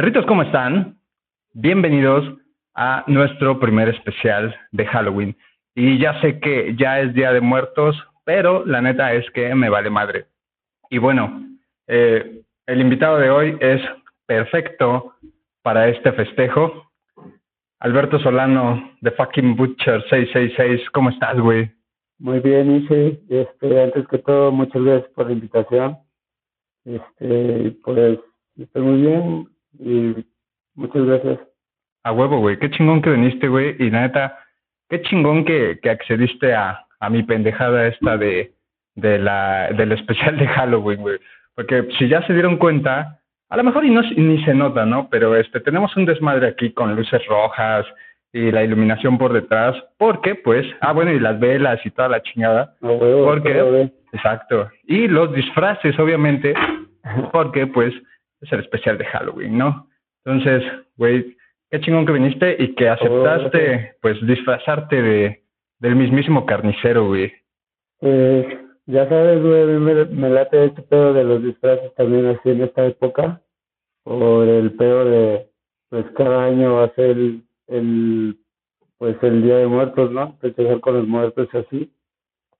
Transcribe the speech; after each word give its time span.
Perritos, 0.00 0.24
¿cómo 0.24 0.40
están? 0.40 0.96
Bienvenidos 1.52 2.24
a 2.74 3.04
nuestro 3.06 3.60
primer 3.60 3.90
especial 3.90 4.58
de 4.72 4.86
Halloween. 4.86 5.36
Y 5.74 5.98
ya 5.98 6.18
sé 6.22 6.40
que 6.40 6.74
ya 6.74 7.00
es 7.00 7.12
Día 7.12 7.34
de 7.34 7.42
Muertos, 7.42 8.02
pero 8.24 8.64
la 8.64 8.80
neta 8.80 9.12
es 9.12 9.30
que 9.32 9.54
me 9.54 9.68
vale 9.68 9.90
madre. 9.90 10.24
Y 10.88 10.96
bueno, 10.96 11.46
eh, 11.86 12.40
el 12.64 12.80
invitado 12.80 13.18
de 13.18 13.28
hoy 13.28 13.58
es 13.60 13.82
perfecto 14.24 15.16
para 15.60 15.88
este 15.88 16.12
festejo. 16.12 16.90
Alberto 17.80 18.18
Solano 18.20 18.92
de 19.02 19.10
Fucking 19.10 19.54
Butcher 19.54 20.02
666, 20.08 20.88
¿cómo 20.92 21.10
estás, 21.10 21.38
güey? 21.38 21.70
Muy 22.18 22.40
bien, 22.40 22.74
Ise. 22.74 23.20
Este, 23.28 23.82
antes 23.82 24.08
que 24.08 24.16
todo, 24.16 24.50
muchas 24.50 24.82
gracias 24.82 25.12
por 25.12 25.26
la 25.26 25.32
invitación. 25.34 25.98
Este, 26.86 27.76
pues, 27.84 28.18
estoy 28.56 28.82
muy 28.82 29.00
bien 29.02 29.59
y 29.78 30.24
muchas 30.74 31.04
gracias. 31.04 31.38
A 32.02 32.12
huevo, 32.12 32.38
güey. 32.38 32.58
Qué 32.58 32.70
chingón 32.70 33.02
que 33.02 33.10
viniste, 33.10 33.48
güey. 33.48 33.76
Y 33.78 33.90
la 33.90 34.02
neta, 34.02 34.38
qué 34.88 35.02
chingón 35.02 35.44
que, 35.44 35.78
que 35.82 35.90
accediste 35.90 36.54
a, 36.54 36.86
a 36.98 37.10
mi 37.10 37.22
pendejada 37.22 37.88
esta 37.88 38.16
de, 38.16 38.52
de 38.94 39.18
la, 39.18 39.70
del 39.76 39.92
especial 39.92 40.38
de 40.38 40.46
Halloween, 40.46 41.00
güey. 41.00 41.18
Porque 41.54 41.88
si 41.98 42.08
ya 42.08 42.26
se 42.26 42.32
dieron 42.32 42.56
cuenta, 42.56 43.20
a 43.48 43.56
lo 43.56 43.64
mejor 43.64 43.84
y 43.84 43.90
no, 43.90 44.02
ni 44.02 44.42
se 44.44 44.54
nota, 44.54 44.86
¿no? 44.86 45.08
Pero 45.10 45.36
este, 45.36 45.60
tenemos 45.60 45.94
un 45.96 46.06
desmadre 46.06 46.48
aquí 46.48 46.72
con 46.72 46.94
luces 46.94 47.20
rojas 47.26 47.84
y 48.32 48.50
la 48.50 48.62
iluminación 48.62 49.18
por 49.18 49.32
detrás. 49.32 49.76
Porque, 49.98 50.36
pues, 50.36 50.66
ah, 50.80 50.92
bueno, 50.92 51.10
y 51.10 51.18
las 51.18 51.38
velas 51.40 51.84
y 51.84 51.90
toda 51.90 52.08
la 52.08 52.22
chingada. 52.22 52.74
A 52.80 52.86
huevo, 52.86 53.24
Porque, 53.24 53.90
exacto. 54.12 54.70
Y 54.84 55.08
los 55.08 55.34
disfraces, 55.34 55.98
obviamente, 55.98 56.54
porque, 57.32 57.66
pues, 57.66 57.92
es 58.40 58.52
el 58.52 58.60
especial 58.60 58.98
de 58.98 59.04
Halloween, 59.04 59.58
¿no? 59.58 59.88
Entonces, 60.24 60.62
güey, 60.96 61.36
qué 61.70 61.80
chingón 61.80 62.06
que 62.06 62.12
viniste 62.12 62.56
y 62.58 62.74
que 62.74 62.88
aceptaste, 62.88 63.96
pues, 64.00 64.24
disfrazarte 64.26 65.02
de, 65.02 65.42
del 65.78 65.96
mismísimo 65.96 66.46
carnicero, 66.46 67.06
güey. 67.06 67.32
Pues, 67.98 68.46
ya 68.86 69.08
sabes, 69.08 69.42
güey, 69.42 69.62
a 69.62 69.66
mí 69.66 69.78
me, 69.78 70.04
me 70.06 70.30
late 70.30 70.64
este 70.64 70.82
pedo 70.82 71.12
de 71.12 71.24
los 71.24 71.42
disfraces 71.42 71.94
también 71.94 72.26
así 72.26 72.50
en 72.50 72.62
esta 72.62 72.86
época. 72.86 73.40
Por 74.02 74.48
el 74.48 74.72
pedo 74.72 75.04
de, 75.04 75.48
pues, 75.90 76.06
cada 76.16 76.44
año 76.44 76.80
hacer 76.80 77.10
el, 77.10 77.42
el, 77.68 78.38
pues, 78.98 79.16
el 79.22 79.42
Día 79.42 79.58
de 79.58 79.66
Muertos, 79.66 80.10
¿no? 80.10 80.36
Festejar 80.40 80.80
con 80.80 80.94
los 80.94 81.06
muertos 81.06 81.48
así. 81.54 81.92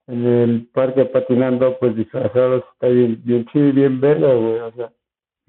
En 0.07 0.25
el 0.25 0.67
parque 0.73 1.05
patinando, 1.05 1.77
pues, 1.79 1.95
disfrazados 1.95 2.63
está 2.73 2.87
bien, 2.87 3.21
bien 3.23 3.45
chido 3.47 3.67
y 3.67 3.71
bien 3.71 3.99
verga, 3.99 4.33
güey, 4.33 4.59
o 4.59 4.71
sea. 4.73 4.91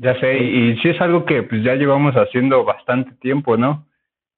Ya 0.03 0.19
sé, 0.19 0.37
y, 0.39 0.71
y 0.71 0.77
sí 0.79 0.89
es 0.89 1.01
algo 1.01 1.25
que 1.25 1.45
pues 1.45 1.63
ya 1.63 1.75
llevamos 1.77 2.15
haciendo 2.15 2.65
bastante 2.65 3.13
tiempo, 3.21 3.57
¿no? 3.57 3.87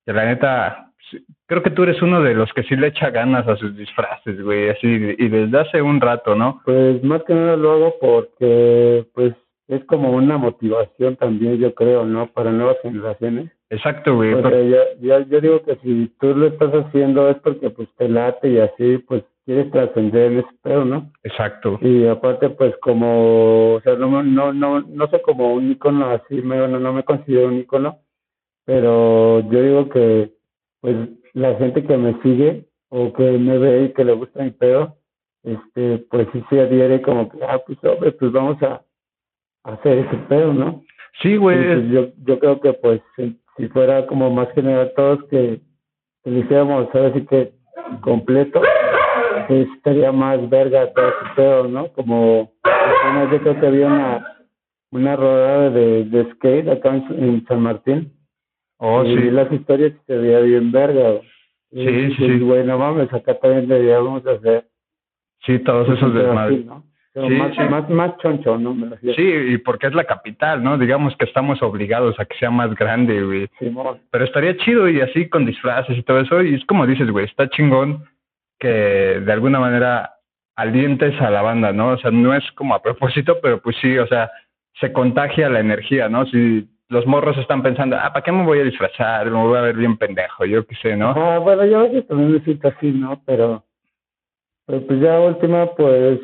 Que 0.04 0.12
la 0.12 0.26
neta, 0.26 0.90
sí, 1.10 1.24
creo 1.46 1.62
que 1.62 1.70
tú 1.70 1.84
eres 1.84 2.02
uno 2.02 2.20
de 2.22 2.34
los 2.34 2.52
que 2.52 2.62
sí 2.64 2.76
le 2.76 2.88
echa 2.88 3.08
ganas 3.10 3.48
a 3.48 3.56
sus 3.56 3.74
disfraces, 3.74 4.42
güey, 4.42 4.68
así, 4.68 4.86
y 5.18 5.28
desde 5.28 5.58
hace 5.58 5.80
un 5.80 6.00
rato, 6.02 6.34
¿no? 6.34 6.60
Pues 6.66 7.02
más 7.02 7.22
que 7.24 7.34
nada 7.34 7.56
lo 7.56 7.72
hago 7.72 7.94
porque 7.98 9.06
pues 9.14 9.32
es 9.68 9.82
como 9.86 10.10
una 10.12 10.36
motivación 10.36 11.16
también, 11.16 11.56
yo 11.56 11.74
creo, 11.74 12.04
¿no? 12.04 12.26
Para 12.26 12.52
nuevas 12.52 12.76
generaciones. 12.82 13.50
Exacto, 13.70 14.16
güey. 14.16 14.34
O 14.34 14.42
por- 14.42 14.52
sea, 14.52 14.62
ya, 14.62 14.82
ya, 15.00 15.26
yo 15.26 15.40
digo 15.40 15.62
que 15.62 15.76
si 15.76 16.12
tú 16.20 16.34
lo 16.34 16.46
estás 16.48 16.72
haciendo 16.74 17.30
es 17.30 17.36
porque 17.38 17.70
pues 17.70 17.88
te 17.96 18.08
late 18.08 18.50
y 18.50 18.58
así 18.58 18.98
pues 18.98 19.24
quieres 19.44 19.70
trascender 19.70 20.32
en 20.32 20.38
ese 20.38 20.48
pedo, 20.62 20.84
¿no? 20.84 21.12
Exacto. 21.22 21.78
Y 21.80 22.06
aparte 22.06 22.50
pues 22.50 22.74
como, 22.78 23.74
o 23.74 23.80
sea, 23.80 23.94
no, 23.96 24.22
no, 24.22 24.52
no, 24.52 24.80
no 24.80 25.06
sé 25.08 25.20
como 25.22 25.54
un 25.54 25.70
icono 25.72 26.10
así, 26.10 26.34
me, 26.36 26.58
bueno, 26.58 26.78
no 26.80 26.92
me 26.92 27.04
considero 27.04 27.48
un 27.48 27.58
icono, 27.58 27.98
pero 28.64 29.40
yo 29.50 29.62
digo 29.62 29.88
que 29.88 30.32
pues 30.80 30.96
la 31.34 31.54
gente 31.56 31.84
que 31.84 31.96
me 31.96 32.20
sigue 32.22 32.66
o 32.88 33.12
que 33.12 33.32
me 33.32 33.58
ve 33.58 33.84
y 33.84 33.92
que 33.92 34.04
le 34.04 34.12
gusta 34.12 34.42
mi 34.42 34.50
pedo, 34.50 34.96
este, 35.42 35.98
pues 36.10 36.28
sí 36.32 36.42
se 36.48 36.60
adhiere 36.60 37.02
como 37.02 37.28
que, 37.28 37.38
ah, 37.44 37.60
pues 37.66 37.78
hombre, 37.84 38.12
pues 38.12 38.32
vamos 38.32 38.62
a, 38.62 38.82
a 39.64 39.72
hacer 39.72 39.98
ese 39.98 40.16
pedo, 40.28 40.52
¿no? 40.54 40.82
Sí, 41.20 41.36
güey. 41.36 41.56
pues, 41.64 41.90
yo, 41.90 42.06
yo 42.24 42.38
creo 42.38 42.60
que 42.60 42.72
pues 42.72 43.00
si, 43.16 43.38
si 43.56 43.68
fuera 43.68 44.06
como 44.06 44.30
más 44.30 44.50
general 44.52 44.92
todos 44.96 45.24
que, 45.24 45.60
que 46.22 46.30
lo 46.30 46.38
hiciéramos 46.38 46.88
ahora 46.94 47.12
sí 47.12 47.26
que 47.26 47.52
completo, 48.00 48.62
pues 49.48 49.68
estaría 49.76 50.12
más 50.12 50.48
verga 50.48 50.92
todo 50.92 51.08
ese 51.08 51.30
pedo, 51.36 51.68
¿no? 51.68 51.88
Como 51.92 52.52
apenas 52.62 53.30
yo 53.32 53.40
creo 53.40 53.60
que 53.60 53.66
había 53.66 53.86
una, 53.86 54.36
una 54.90 55.16
rodada 55.16 55.70
de, 55.70 56.04
de 56.04 56.30
skate 56.32 56.68
acá 56.68 56.96
en, 56.96 57.24
en 57.24 57.46
San 57.46 57.60
Martín. 57.60 58.12
Oh, 58.78 59.04
y 59.04 59.14
sí. 59.16 59.30
las 59.30 59.50
historias 59.52 59.92
y 59.92 60.06
se 60.06 60.18
veía 60.18 60.40
bien 60.40 60.72
verga. 60.72 61.10
güey. 61.10 61.22
Y 61.72 61.84
Sí, 61.84 61.90
dije, 61.92 62.16
sí, 62.16 62.38
sí. 62.38 62.38
Güey, 62.40 62.64
no 62.64 62.78
mames, 62.78 63.12
acá 63.12 63.34
también 63.38 63.66
deberíamos 63.68 64.26
hacer 64.26 64.66
Sí, 65.44 65.58
todos 65.60 65.88
esos 65.90 66.14
desmadres. 66.14 66.64
¿no? 66.64 66.84
Pero 67.12 67.28
Sí, 67.28 67.34
más, 67.34 67.54
sí. 67.54 67.60
más, 67.70 67.90
más 67.90 68.16
choncho, 68.18 68.58
¿no? 68.58 68.74
Me. 68.74 68.96
Sí, 69.14 69.22
y 69.22 69.58
porque 69.58 69.86
es 69.86 69.94
la 69.94 70.04
capital, 70.04 70.62
¿no? 70.64 70.76
Digamos 70.78 71.16
que 71.16 71.24
estamos 71.26 71.62
obligados 71.62 72.18
a 72.18 72.24
que 72.24 72.36
sea 72.38 72.50
más 72.50 72.74
grande, 72.74 73.22
güey. 73.22 73.48
Simón. 73.58 73.98
Pero 74.10 74.24
estaría 74.24 74.56
chido 74.56 74.88
y 74.88 75.00
así 75.00 75.28
con 75.28 75.46
disfraces 75.46 75.96
y 75.96 76.02
todo 76.02 76.18
eso. 76.20 76.42
Y 76.42 76.54
es 76.54 76.64
como 76.64 76.86
dices, 76.86 77.08
güey, 77.10 77.26
está 77.26 77.48
chingón 77.50 78.04
que 78.64 79.20
de 79.20 79.30
alguna 79.30 79.60
manera 79.60 80.14
alientes 80.56 81.20
a 81.20 81.28
la 81.28 81.42
banda, 81.42 81.70
¿no? 81.70 81.88
O 81.88 81.98
sea, 81.98 82.10
no 82.10 82.34
es 82.34 82.42
como 82.52 82.74
a 82.74 82.80
propósito, 82.80 83.36
pero 83.42 83.60
pues 83.60 83.76
sí, 83.78 83.98
o 83.98 84.06
sea, 84.06 84.30
se 84.80 84.90
contagia 84.90 85.50
la 85.50 85.60
energía, 85.60 86.08
¿no? 86.08 86.24
Si 86.24 86.66
los 86.88 87.06
morros 87.06 87.36
están 87.36 87.62
pensando, 87.62 87.98
ah, 88.00 88.10
¿para 88.10 88.24
qué 88.24 88.32
me 88.32 88.42
voy 88.42 88.60
a 88.60 88.64
disfrazar? 88.64 89.30
Me 89.30 89.36
voy 89.36 89.58
a 89.58 89.60
ver 89.60 89.76
bien 89.76 89.98
pendejo, 89.98 90.46
yo 90.46 90.66
qué 90.66 90.76
sé, 90.76 90.96
¿no? 90.96 91.10
Ajá, 91.10 91.40
bueno, 91.40 91.66
yo 91.66 91.80
a 91.80 91.82
veces 91.82 92.06
también 92.06 92.32
me 92.32 92.40
siento 92.40 92.68
así, 92.68 92.90
¿no? 92.90 93.22
Pero, 93.26 93.66
pero 94.64 94.86
pues 94.86 94.98
ya 94.98 95.20
última, 95.20 95.66
pues, 95.74 96.20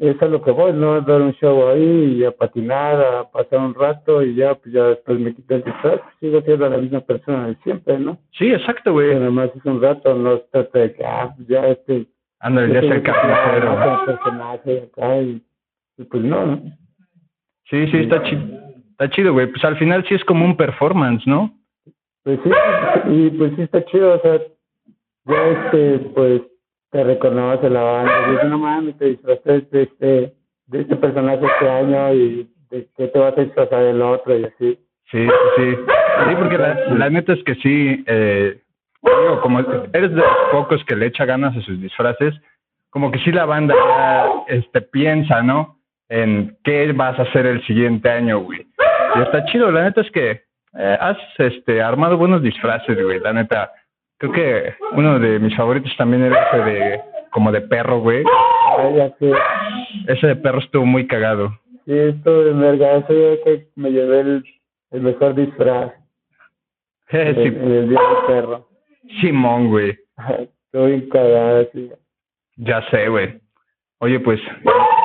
es 0.00 0.20
a 0.22 0.26
lo 0.26 0.42
que 0.42 0.50
voy, 0.50 0.72
¿no? 0.72 1.00
Dar 1.02 1.20
un 1.20 1.34
show 1.34 1.68
ahí 1.68 2.16
y 2.18 2.24
a 2.24 2.30
patinar, 2.30 3.00
a 3.00 3.30
pasar 3.30 3.58
un 3.60 3.74
rato 3.74 4.22
y 4.22 4.34
ya, 4.34 4.54
pues 4.54 4.72
ya 4.72 4.84
después 4.84 5.20
me 5.20 5.34
quito 5.34 5.56
el 5.56 5.62
disfraz, 5.62 6.00
sigo 6.18 6.40
siendo 6.40 6.68
la 6.70 6.78
misma 6.78 7.00
persona 7.00 7.48
de 7.48 7.56
siempre, 7.56 7.98
¿no? 7.98 8.18
Sí, 8.32 8.50
exacto, 8.50 8.92
güey. 8.92 9.08
Pero 9.08 9.20
además 9.20 9.50
es 9.54 9.64
un 9.66 9.82
rato, 9.82 10.14
no 10.14 10.38
se 10.38 10.44
trata 10.50 10.78
de 10.78 10.94
que, 10.94 11.04
ah, 11.04 11.32
pues 11.36 11.48
ya 11.48 11.68
este... 11.68 12.06
Ándale, 12.38 12.72
ya 12.72 12.78
es 12.80 12.90
el 12.90 13.02
personaje 14.06 14.88
acá 14.90 15.20
y, 15.20 15.42
y 15.98 16.04
pues 16.04 16.22
no, 16.24 16.46
¿no? 16.46 16.62
Sí, 17.68 17.86
sí, 17.88 17.98
está 17.98 18.22
chido. 18.22 18.42
Está 18.92 19.10
chido, 19.10 19.32
güey. 19.34 19.48
Pues 19.48 19.62
al 19.64 19.76
final 19.76 20.02
sí 20.08 20.14
es 20.14 20.24
como 20.24 20.46
un 20.46 20.56
performance, 20.56 21.26
¿no? 21.26 21.54
Pues 22.22 22.40
sí, 22.42 22.50
y 23.10 23.30
pues 23.30 23.52
sí 23.56 23.62
está 23.62 23.84
chido, 23.84 24.14
o 24.14 24.20
sea, 24.20 24.40
ya 25.26 25.46
este, 25.48 25.98
pues, 26.14 26.42
te 26.90 27.04
reconoce 27.04 27.70
la 27.70 27.82
banda, 27.82 28.12
y 28.26 28.30
dices, 28.32 28.48
no 28.48 28.58
mames, 28.58 28.98
te 28.98 29.06
disfrazaste 29.06 29.68
de 29.70 29.82
este, 29.82 30.34
de 30.66 30.80
este 30.80 30.96
personaje 30.96 31.40
este 31.44 31.68
año 31.68 32.14
y 32.14 32.50
de 32.70 32.88
que 32.96 33.08
te 33.08 33.18
vas 33.18 33.36
a 33.36 33.40
disfrazar 33.42 33.84
del 33.84 34.02
otro 34.02 34.36
y 34.36 34.44
así. 34.44 34.78
Sí, 35.10 35.26
sí, 35.56 35.74
sí. 36.26 36.34
Porque 36.36 36.58
la, 36.58 36.74
la 36.96 37.10
neta 37.10 37.32
es 37.32 37.42
que 37.44 37.54
sí, 37.56 38.04
eh, 38.06 38.60
digo, 39.02 39.40
como 39.40 39.60
eres 39.92 40.10
de 40.10 40.16
los 40.16 40.26
pocos 40.52 40.84
que 40.84 40.96
le 40.96 41.06
echa 41.06 41.24
ganas 41.24 41.56
a 41.56 41.60
sus 41.62 41.80
disfraces, 41.80 42.34
como 42.90 43.10
que 43.10 43.18
sí 43.20 43.32
la 43.32 43.44
banda 43.44 43.74
este, 44.48 44.80
piensa, 44.82 45.42
¿no? 45.42 45.78
En 46.08 46.56
qué 46.64 46.92
vas 46.92 47.18
a 47.18 47.22
hacer 47.22 47.46
el 47.46 47.64
siguiente 47.66 48.10
año, 48.10 48.40
güey. 48.40 48.66
Y 49.16 49.20
está 49.22 49.44
chido, 49.46 49.70
la 49.70 49.84
neta 49.84 50.00
es 50.00 50.10
que 50.10 50.42
eh, 50.78 50.98
has 51.00 51.18
este, 51.38 51.82
armado 51.82 52.16
buenos 52.16 52.42
disfraces, 52.42 53.00
güey, 53.02 53.20
la 53.20 53.32
neta. 53.32 53.72
Creo 54.20 54.32
que 54.32 54.74
uno 54.92 55.18
de 55.18 55.38
mis 55.38 55.56
favoritos 55.56 55.90
también 55.96 56.22
era 56.24 56.42
ese 56.48 56.58
de, 56.58 57.00
como 57.30 57.50
de 57.50 57.62
perro, 57.62 58.00
güey. 58.00 58.22
Ay, 58.78 58.96
ya 58.96 59.08
sé, 59.18 59.32
Ese 60.08 60.26
de 60.28 60.36
perro 60.36 60.58
estuvo 60.60 60.84
muy 60.86 61.06
cagado. 61.06 61.58
sí, 61.86 61.92
esto 61.98 62.44
de 62.44 62.52
verga, 62.52 62.96
eso 62.98 63.12
yo 63.12 63.42
que 63.44 63.66
me 63.76 63.90
llevé 63.90 64.20
el, 64.20 64.44
el 64.90 65.00
mejor 65.00 65.34
disfraz 65.34 65.92
Sí, 67.10 67.16
en 67.16 67.72
el 67.72 67.88
día 67.88 67.98
del 67.98 68.26
perro. 68.26 68.68
Simón, 69.20 69.68
güey. 69.68 69.98
Estoy 70.66 70.90
bien 70.92 71.08
cagada, 71.08 71.60
así. 71.62 71.90
Ya 72.56 72.82
sé, 72.90 73.08
güey. 73.08 73.40
Oye, 74.02 74.20
pues 74.20 74.40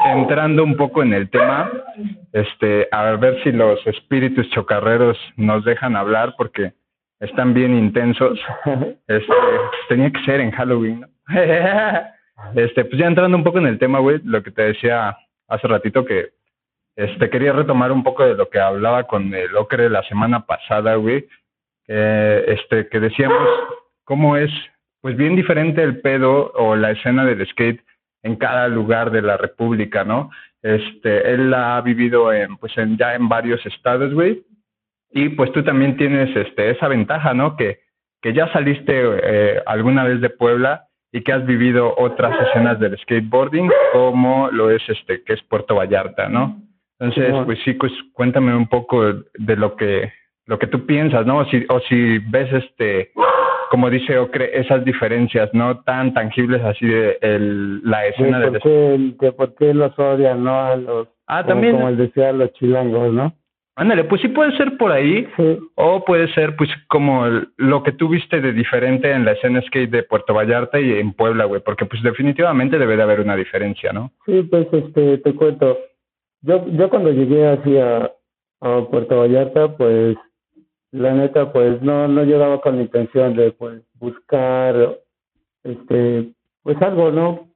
entrando 0.05 0.63
un 0.63 0.75
poco 0.77 1.01
en 1.03 1.13
el 1.13 1.29
tema, 1.29 1.71
este, 2.33 2.87
a 2.91 3.11
ver 3.15 3.41
si 3.43 3.51
los 3.51 3.85
espíritus 3.87 4.49
chocarreros 4.51 5.17
nos 5.37 5.65
dejan 5.65 5.95
hablar 5.95 6.33
porque 6.37 6.73
están 7.19 7.53
bien 7.53 7.75
intensos. 7.75 8.39
Este, 9.07 9.33
tenía 9.89 10.11
que 10.11 10.23
ser 10.25 10.41
en 10.41 10.51
Halloween, 10.51 11.01
¿no? 11.01 11.07
Este, 12.55 12.83
pues 12.83 12.99
ya 12.99 13.07
entrando 13.07 13.37
un 13.37 13.43
poco 13.43 13.59
en 13.59 13.67
el 13.67 13.79
tema, 13.79 13.99
güey, 13.99 14.19
lo 14.23 14.43
que 14.43 14.51
te 14.51 14.63
decía 14.63 15.17
hace 15.47 15.67
ratito 15.67 16.03
que 16.03 16.31
este 16.95 17.29
quería 17.29 17.53
retomar 17.53 17.91
un 17.91 18.03
poco 18.03 18.25
de 18.25 18.35
lo 18.35 18.49
que 18.49 18.59
hablaba 18.59 19.03
con 19.03 19.33
el 19.33 19.55
Ocre 19.55 19.89
la 19.89 20.03
semana 20.03 20.45
pasada, 20.45 20.95
güey. 20.95 21.27
Eh, 21.87 22.45
este, 22.47 22.87
que 22.89 22.99
decíamos 22.99 23.47
cómo 24.03 24.37
es 24.37 24.51
pues 25.01 25.15
bien 25.15 25.35
diferente 25.35 25.83
el 25.83 26.01
pedo 26.01 26.51
o 26.55 26.75
la 26.75 26.91
escena 26.91 27.25
del 27.25 27.45
skate 27.47 27.83
en 28.23 28.37
cada 28.37 28.67
lugar 28.67 29.11
de 29.11 29.21
la 29.21 29.37
República, 29.37 30.03
¿no? 30.03 30.31
Este, 30.63 31.31
él 31.31 31.53
ha 31.53 31.79
vivido 31.81 32.33
en, 32.33 32.57
pues 32.57 32.75
en, 32.77 32.97
ya 32.97 33.13
en 33.13 33.29
varios 33.29 33.63
estados, 33.67 34.13
güey. 34.13 34.43
Y 35.15 35.29
pues 35.29 35.49
tú 35.53 35.63
también 35.63 35.95
tienes 35.95 36.35
este, 36.35 36.71
esa 36.71 36.89
ventaja, 36.89 37.33
¿no? 37.33 37.55
Que, 37.55 37.79
que 38.21 38.33
ya 38.33 38.51
saliste 38.51 38.93
eh, 38.93 39.61
alguna 39.65 40.03
vez 40.03 40.19
de 40.19 40.29
Puebla 40.29 40.87
y 41.09 41.21
que 41.21 41.31
has 41.31 41.45
vivido 41.45 41.95
otras 41.97 42.35
escenas 42.47 42.81
del 42.81 42.97
skateboarding, 42.97 43.71
como 43.93 44.49
lo 44.51 44.69
es 44.69 44.81
este, 44.89 45.23
que 45.23 45.31
es 45.31 45.41
Puerto 45.43 45.75
Vallarta, 45.75 46.27
¿no? 46.27 46.61
Entonces, 46.99 47.33
pues 47.45 47.59
sí, 47.63 47.73
pues 47.73 47.93
cuéntame 48.11 48.53
un 48.53 48.67
poco 48.67 49.03
de 49.03 49.55
lo 49.55 49.77
que, 49.77 50.11
lo 50.47 50.59
que 50.59 50.67
tú 50.67 50.85
piensas, 50.85 51.25
¿no? 51.25 51.37
O 51.37 51.45
si, 51.45 51.65
o 51.69 51.79
si 51.79 52.17
ves 52.17 52.51
este, 52.51 53.13
como 53.71 53.89
dice 53.89 54.17
Ocre, 54.17 54.59
esas 54.59 54.83
diferencias 54.83 55.49
no 55.53 55.81
tan 55.83 56.13
tangibles 56.13 56.61
así 56.61 56.85
de 56.85 57.17
el, 57.21 57.81
la 57.89 58.05
escena 58.07 58.41
de... 58.41 58.59
¿Por 59.31 59.55
qué 59.55 59.73
los 59.73 59.97
odian, 59.97 60.43
no? 60.43 60.59
A 60.59 60.75
los, 60.75 61.07
ah, 61.27 61.45
también. 61.45 61.75
Como, 61.77 61.87
el 61.87 61.95
decía, 61.95 62.33
los 62.33 62.51
chilangos, 62.51 63.13
¿no? 63.13 63.33
Ándale, 63.77 64.05
pues 64.05 64.21
sí 64.21 64.29
puede 64.29 64.55
ser 64.55 64.77
por 64.77 64.91
ahí, 64.93 65.27
o 65.75 66.05
puede 66.05 66.33
ser 66.33 66.55
pues 66.55 66.69
como 66.87 67.25
lo 67.57 67.83
que 67.83 67.91
tú 67.91 68.07
viste 68.07 68.39
de 68.39 68.53
diferente 68.53 69.11
en 69.11 69.25
la 69.25 69.33
escena 69.33 69.61
skate 69.63 69.91
de 69.91 70.03
Puerto 70.03 70.33
Vallarta 70.33 70.79
y 70.79 70.93
en 70.93 71.11
Puebla, 71.11 71.43
güey, 71.43 71.61
porque 71.61 71.85
pues 71.85 72.01
definitivamente 72.01 72.77
debe 72.77 72.95
de 72.95 73.03
haber 73.03 73.19
una 73.19 73.35
diferencia, 73.35 73.91
¿no? 73.91 74.11
Sí, 74.25 74.43
pues 74.43 74.67
este, 74.71 75.17
te 75.17 75.35
cuento, 75.35 75.77
yo, 76.41 76.65
yo 76.69 76.89
cuando 76.89 77.11
llegué 77.11 77.45
así 77.47 77.77
a, 77.77 78.11
a 78.61 78.87
Puerto 78.89 79.19
Vallarta, 79.19 79.75
pues 79.75 80.15
la 80.91 81.13
neta, 81.13 81.51
pues 81.51 81.81
no, 81.81 82.07
no 82.07 82.23
llegaba 82.23 82.61
con 82.61 82.77
la 82.77 82.83
intención 82.83 83.35
de 83.35 83.51
pues 83.51 83.81
buscar, 83.95 84.97
este, 85.63 86.29
pues 86.63 86.81
algo, 86.81 87.11
¿no? 87.11 87.49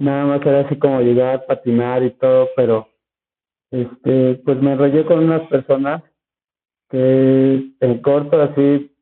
Nada 0.00 0.24
más 0.24 0.42
era 0.44 0.60
así 0.60 0.76
como 0.76 1.00
llegar, 1.02 1.46
patinar 1.46 2.02
y 2.02 2.10
todo, 2.10 2.48
pero 2.56 2.88
este, 3.70 4.40
pues 4.44 4.60
me 4.62 4.72
enrollé 4.72 5.04
con 5.04 5.24
unas 5.24 5.46
personas 5.48 6.02
que 6.88 7.72
en 7.80 7.98
corto 8.00 8.40
así, 8.40 8.94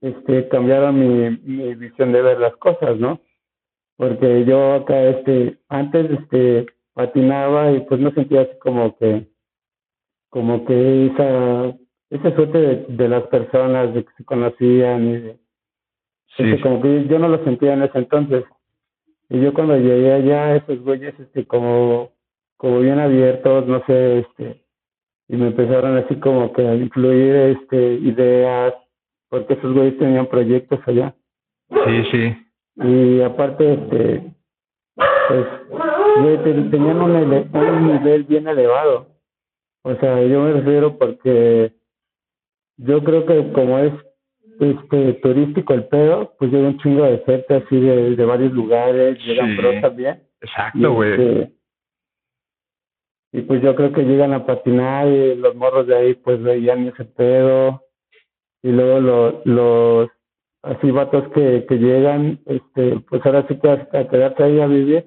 este, 0.00 0.48
cambiaron 0.48 0.98
mi, 0.98 1.38
mi 1.42 1.74
visión 1.74 2.12
de 2.12 2.22
ver 2.22 2.38
las 2.38 2.56
cosas, 2.56 2.98
¿no? 2.98 3.20
Porque 3.96 4.44
yo 4.44 4.74
acá, 4.74 5.00
este, 5.04 5.58
antes, 5.68 6.10
este, 6.10 6.66
patinaba 6.94 7.72
y 7.72 7.80
pues 7.80 8.00
no 8.00 8.10
sentía 8.12 8.42
así 8.42 8.58
como 8.58 8.96
que, 8.96 9.28
como 10.28 10.64
que 10.64 11.06
esa, 11.06 11.76
esa 12.10 12.34
suerte 12.34 12.84
de, 12.88 13.08
las 13.08 13.24
personas, 13.24 13.94
de 13.94 14.04
que 14.04 14.12
se 14.16 14.24
conocían 14.24 15.08
y 15.08 15.12
de, 15.18 15.38
sí. 16.36 16.60
como 16.62 16.80
que 16.82 17.06
yo 17.06 17.18
no 17.18 17.28
lo 17.28 17.44
sentía 17.44 17.74
en 17.74 17.82
ese 17.82 17.98
entonces. 17.98 18.44
Y 19.28 19.40
yo 19.40 19.54
cuando 19.54 19.76
llegué 19.76 20.12
allá, 20.12 20.56
esos 20.56 20.80
güeyes, 20.80 21.18
este, 21.18 21.46
como 21.46 22.12
como 22.56 22.80
bien 22.80 22.98
abiertos, 22.98 23.66
no 23.66 23.82
sé, 23.86 24.20
este, 24.20 24.62
y 25.28 25.36
me 25.36 25.48
empezaron 25.48 25.96
así 25.96 26.16
como 26.16 26.52
que 26.52 26.66
a 26.66 26.74
incluir 26.74 27.34
este 27.34 27.94
ideas, 27.94 28.74
porque 29.28 29.54
esos 29.54 29.72
güeyes 29.72 29.98
tenían 29.98 30.26
proyectos 30.26 30.80
allá. 30.86 31.14
Sí, 31.70 32.04
sí. 32.10 32.36
Y 32.76 33.20
aparte, 33.22 33.72
este, 33.72 34.32
pues, 35.28 36.42
tenían 36.70 37.00
un, 37.00 37.50
un 37.52 37.86
nivel 37.86 38.24
bien 38.24 38.46
elevado. 38.46 39.06
O 39.84 39.94
sea, 39.96 40.22
yo 40.22 40.42
me 40.42 40.52
refiero 40.52 40.96
porque 40.96 41.72
yo 42.76 43.02
creo 43.02 43.26
que 43.26 43.52
como 43.52 43.78
es 43.78 43.92
este 44.60 45.14
turístico 45.14 45.74
el 45.74 45.84
pedo, 45.84 46.34
pues 46.38 46.52
llega 46.52 46.68
un 46.68 46.78
chingo 46.78 47.04
de 47.04 47.18
gente 47.18 47.54
así 47.54 47.80
de, 47.80 48.16
de 48.16 48.24
varios 48.24 48.52
lugares, 48.52 49.18
llegan 49.24 49.56
pros 49.56 49.80
también. 49.80 50.22
Exacto, 50.40 50.92
güey. 50.92 51.10
Este, 51.12 51.52
y 53.32 53.40
pues 53.42 53.62
yo 53.62 53.74
creo 53.74 53.92
que 53.92 54.02
llegan 54.02 54.34
a 54.34 54.44
patinar 54.44 55.08
y 55.08 55.34
los 55.36 55.54
morros 55.54 55.86
de 55.86 55.96
ahí 55.96 56.14
pues 56.14 56.42
veían 56.42 56.86
ese 56.86 57.04
pedo. 57.06 57.82
Y 58.62 58.70
luego 58.70 59.00
los 59.44 60.10
así 60.62 60.90
vatos 60.90 61.28
que, 61.32 61.64
que 61.66 61.76
llegan 61.76 62.40
este 62.46 63.00
pues 63.08 63.24
ahora 63.24 63.46
sí 63.48 63.58
que 63.58 63.68
a, 63.68 64.08
quedarse 64.08 64.42
ahí 64.42 64.60
a 64.60 64.66
vivir 64.66 65.06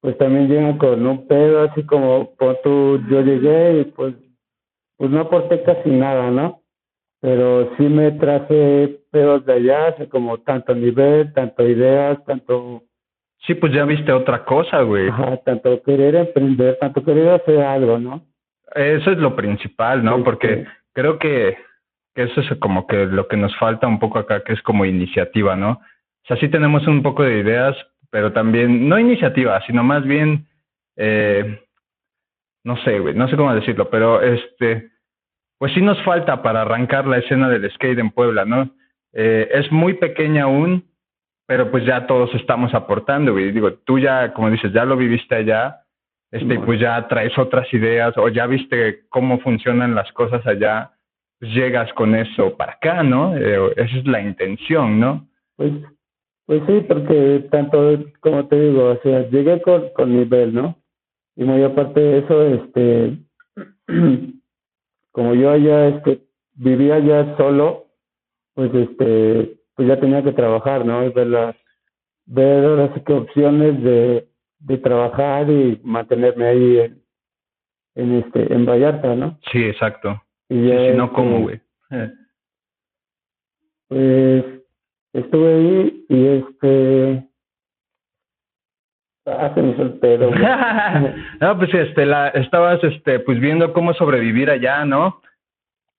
pues 0.00 0.16
también 0.16 0.48
llegan 0.48 0.78
con 0.78 1.06
un 1.06 1.26
pedo 1.26 1.60
así 1.60 1.84
como 1.84 2.34
por 2.36 2.56
tú 2.62 2.98
yo 3.10 3.20
llegué 3.20 3.80
y 3.80 3.84
pues 3.84 4.14
pues 4.96 5.10
no 5.10 5.20
aporté 5.20 5.62
casi 5.62 5.90
nada 5.90 6.30
no 6.30 6.62
pero 7.20 7.76
sí 7.76 7.82
me 7.82 8.12
traje 8.12 9.04
pedos 9.10 9.44
de 9.44 9.52
allá 9.52 9.88
así 9.88 10.06
como 10.06 10.38
tanto 10.38 10.74
nivel 10.74 11.34
tanto 11.34 11.68
ideas 11.68 12.24
tanto 12.24 12.84
Sí, 13.46 13.54
pues 13.54 13.72
ya 13.72 13.84
viste 13.84 14.12
otra 14.12 14.44
cosa, 14.44 14.82
güey. 14.82 15.08
Ajá, 15.08 15.36
tanto 15.38 15.82
querer 15.82 16.14
emprender, 16.14 16.78
tanto 16.80 17.04
querer 17.04 17.28
hacer 17.30 17.60
algo, 17.60 17.98
¿no? 17.98 18.24
Eso 18.74 19.10
es 19.10 19.18
lo 19.18 19.34
principal, 19.34 20.04
¿no? 20.04 20.22
Porque 20.22 20.64
creo 20.92 21.18
que, 21.18 21.56
que 22.14 22.22
eso 22.22 22.40
es 22.40 22.58
como 22.58 22.86
que 22.86 23.06
lo 23.06 23.26
que 23.26 23.36
nos 23.36 23.56
falta 23.58 23.88
un 23.88 23.98
poco 23.98 24.18
acá, 24.18 24.42
que 24.44 24.52
es 24.52 24.62
como 24.62 24.84
iniciativa, 24.84 25.56
¿no? 25.56 25.72
O 25.72 26.26
sea, 26.26 26.36
sí 26.36 26.48
tenemos 26.48 26.86
un 26.86 27.02
poco 27.02 27.24
de 27.24 27.40
ideas, 27.40 27.76
pero 28.10 28.32
también, 28.32 28.88
no 28.88 28.98
iniciativa, 28.98 29.60
sino 29.66 29.82
más 29.82 30.04
bien, 30.04 30.46
eh, 30.96 31.60
no 32.64 32.76
sé, 32.84 33.00
güey, 33.00 33.14
no 33.14 33.26
sé 33.28 33.36
cómo 33.36 33.54
decirlo, 33.54 33.90
pero 33.90 34.22
este, 34.22 34.90
pues 35.58 35.72
sí 35.74 35.82
nos 35.82 36.00
falta 36.04 36.42
para 36.42 36.62
arrancar 36.62 37.06
la 37.06 37.18
escena 37.18 37.48
del 37.48 37.68
skate 37.72 37.98
en 37.98 38.10
Puebla, 38.10 38.44
¿no? 38.44 38.70
Eh, 39.12 39.48
es 39.52 39.70
muy 39.72 39.94
pequeña 39.94 40.44
aún, 40.44 40.84
pero 41.52 41.70
pues 41.70 41.84
ya 41.84 42.06
todos 42.06 42.34
estamos 42.34 42.72
aportando, 42.72 43.32
güey. 43.32 43.52
Digo, 43.52 43.74
tú 43.84 43.98
ya, 43.98 44.32
como 44.32 44.48
dices, 44.48 44.72
ya 44.72 44.86
lo 44.86 44.96
viviste 44.96 45.34
allá, 45.34 45.82
este, 46.30 46.58
pues 46.60 46.80
ya 46.80 47.06
traes 47.08 47.36
otras 47.36 47.70
ideas 47.74 48.16
o 48.16 48.26
ya 48.30 48.46
viste 48.46 49.04
cómo 49.10 49.38
funcionan 49.40 49.94
las 49.94 50.10
cosas 50.12 50.46
allá, 50.46 50.92
pues 51.38 51.52
llegas 51.52 51.92
con 51.92 52.14
eso 52.14 52.56
para 52.56 52.72
acá, 52.72 53.02
¿no? 53.02 53.36
Eh, 53.36 53.70
esa 53.76 53.98
es 53.98 54.06
la 54.06 54.22
intención, 54.22 54.98
¿no? 54.98 55.28
Pues, 55.56 55.72
pues 56.46 56.62
sí, 56.66 56.86
porque 56.88 57.46
tanto, 57.50 58.02
como 58.20 58.48
te 58.48 58.58
digo, 58.58 58.86
o 58.86 58.98
sea, 59.02 59.28
llegué 59.28 59.60
con, 59.60 59.90
con 59.90 60.10
nivel, 60.10 60.54
¿no? 60.54 60.78
Y 61.36 61.44
muy 61.44 61.62
aparte 61.62 62.00
de 62.00 62.18
eso, 62.20 62.46
este, 62.46 63.18
como 65.12 65.34
yo 65.34 65.50
allá, 65.50 65.88
este, 65.88 66.22
vivía 66.54 66.98
ya 67.00 67.36
solo, 67.36 67.88
pues 68.54 68.74
este, 68.74 69.58
pues 69.74 69.88
ya 69.88 69.98
tenía 69.98 70.22
que 70.22 70.32
trabajar, 70.32 70.84
¿no? 70.84 71.04
Y 71.04 71.10
ver 71.10 71.26
las, 71.26 71.56
ver 72.26 72.64
ahora 72.64 72.92
sí 72.94 73.00
que 73.00 73.12
opciones 73.12 73.82
de, 73.82 74.28
de 74.60 74.78
trabajar 74.78 75.50
y 75.50 75.80
mantenerme 75.82 76.46
ahí 76.46 76.78
en, 76.78 77.02
en 77.94 78.14
este, 78.18 78.52
en 78.52 78.64
Vallarta, 78.64 79.14
¿no? 79.14 79.38
Sí, 79.50 79.64
exacto. 79.64 80.22
Y 80.48 80.68
ya, 80.68 80.90
si 80.90 80.96
no, 80.96 81.12
¿cómo, 81.12 81.40
güey? 81.40 81.60
Pues 83.88 84.44
estuve 85.12 85.54
ahí 85.54 86.06
y 86.08 86.26
este 86.26 87.28
Ah, 89.24 89.52
el 89.56 89.98
pedo. 90.00 90.30
no, 91.40 91.58
pues 91.58 91.72
este, 91.72 92.06
la, 92.06 92.28
estabas 92.28 92.82
este, 92.82 93.20
pues 93.20 93.38
viendo 93.38 93.72
cómo 93.72 93.94
sobrevivir 93.94 94.50
allá, 94.50 94.84
¿no? 94.84 95.20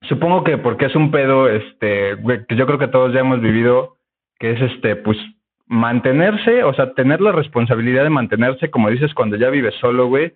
Supongo 0.10 0.44
que 0.44 0.58
porque 0.58 0.86
es 0.86 0.96
un 0.96 1.12
pedo, 1.12 1.48
este, 1.48 2.18
que 2.48 2.56
yo 2.56 2.66
creo 2.66 2.80
que 2.80 2.88
todos 2.88 3.14
ya 3.14 3.22
hemos 3.22 3.42
vivido, 3.42 3.98
que 4.40 4.52
es 4.52 4.62
este, 4.62 4.96
pues 4.98 5.18
mantenerse, 5.66 6.64
o 6.64 6.74
sea, 6.74 6.94
tener 6.94 7.22
la 7.22 7.32
responsabilidad 7.32 8.04
de 8.04 8.10
mantenerse, 8.10 8.70
como 8.70 8.90
dices, 8.90 9.14
cuando 9.14 9.38
ya 9.38 9.50
vives 9.50 9.76
solo, 9.80 10.08
güey, 10.08 10.34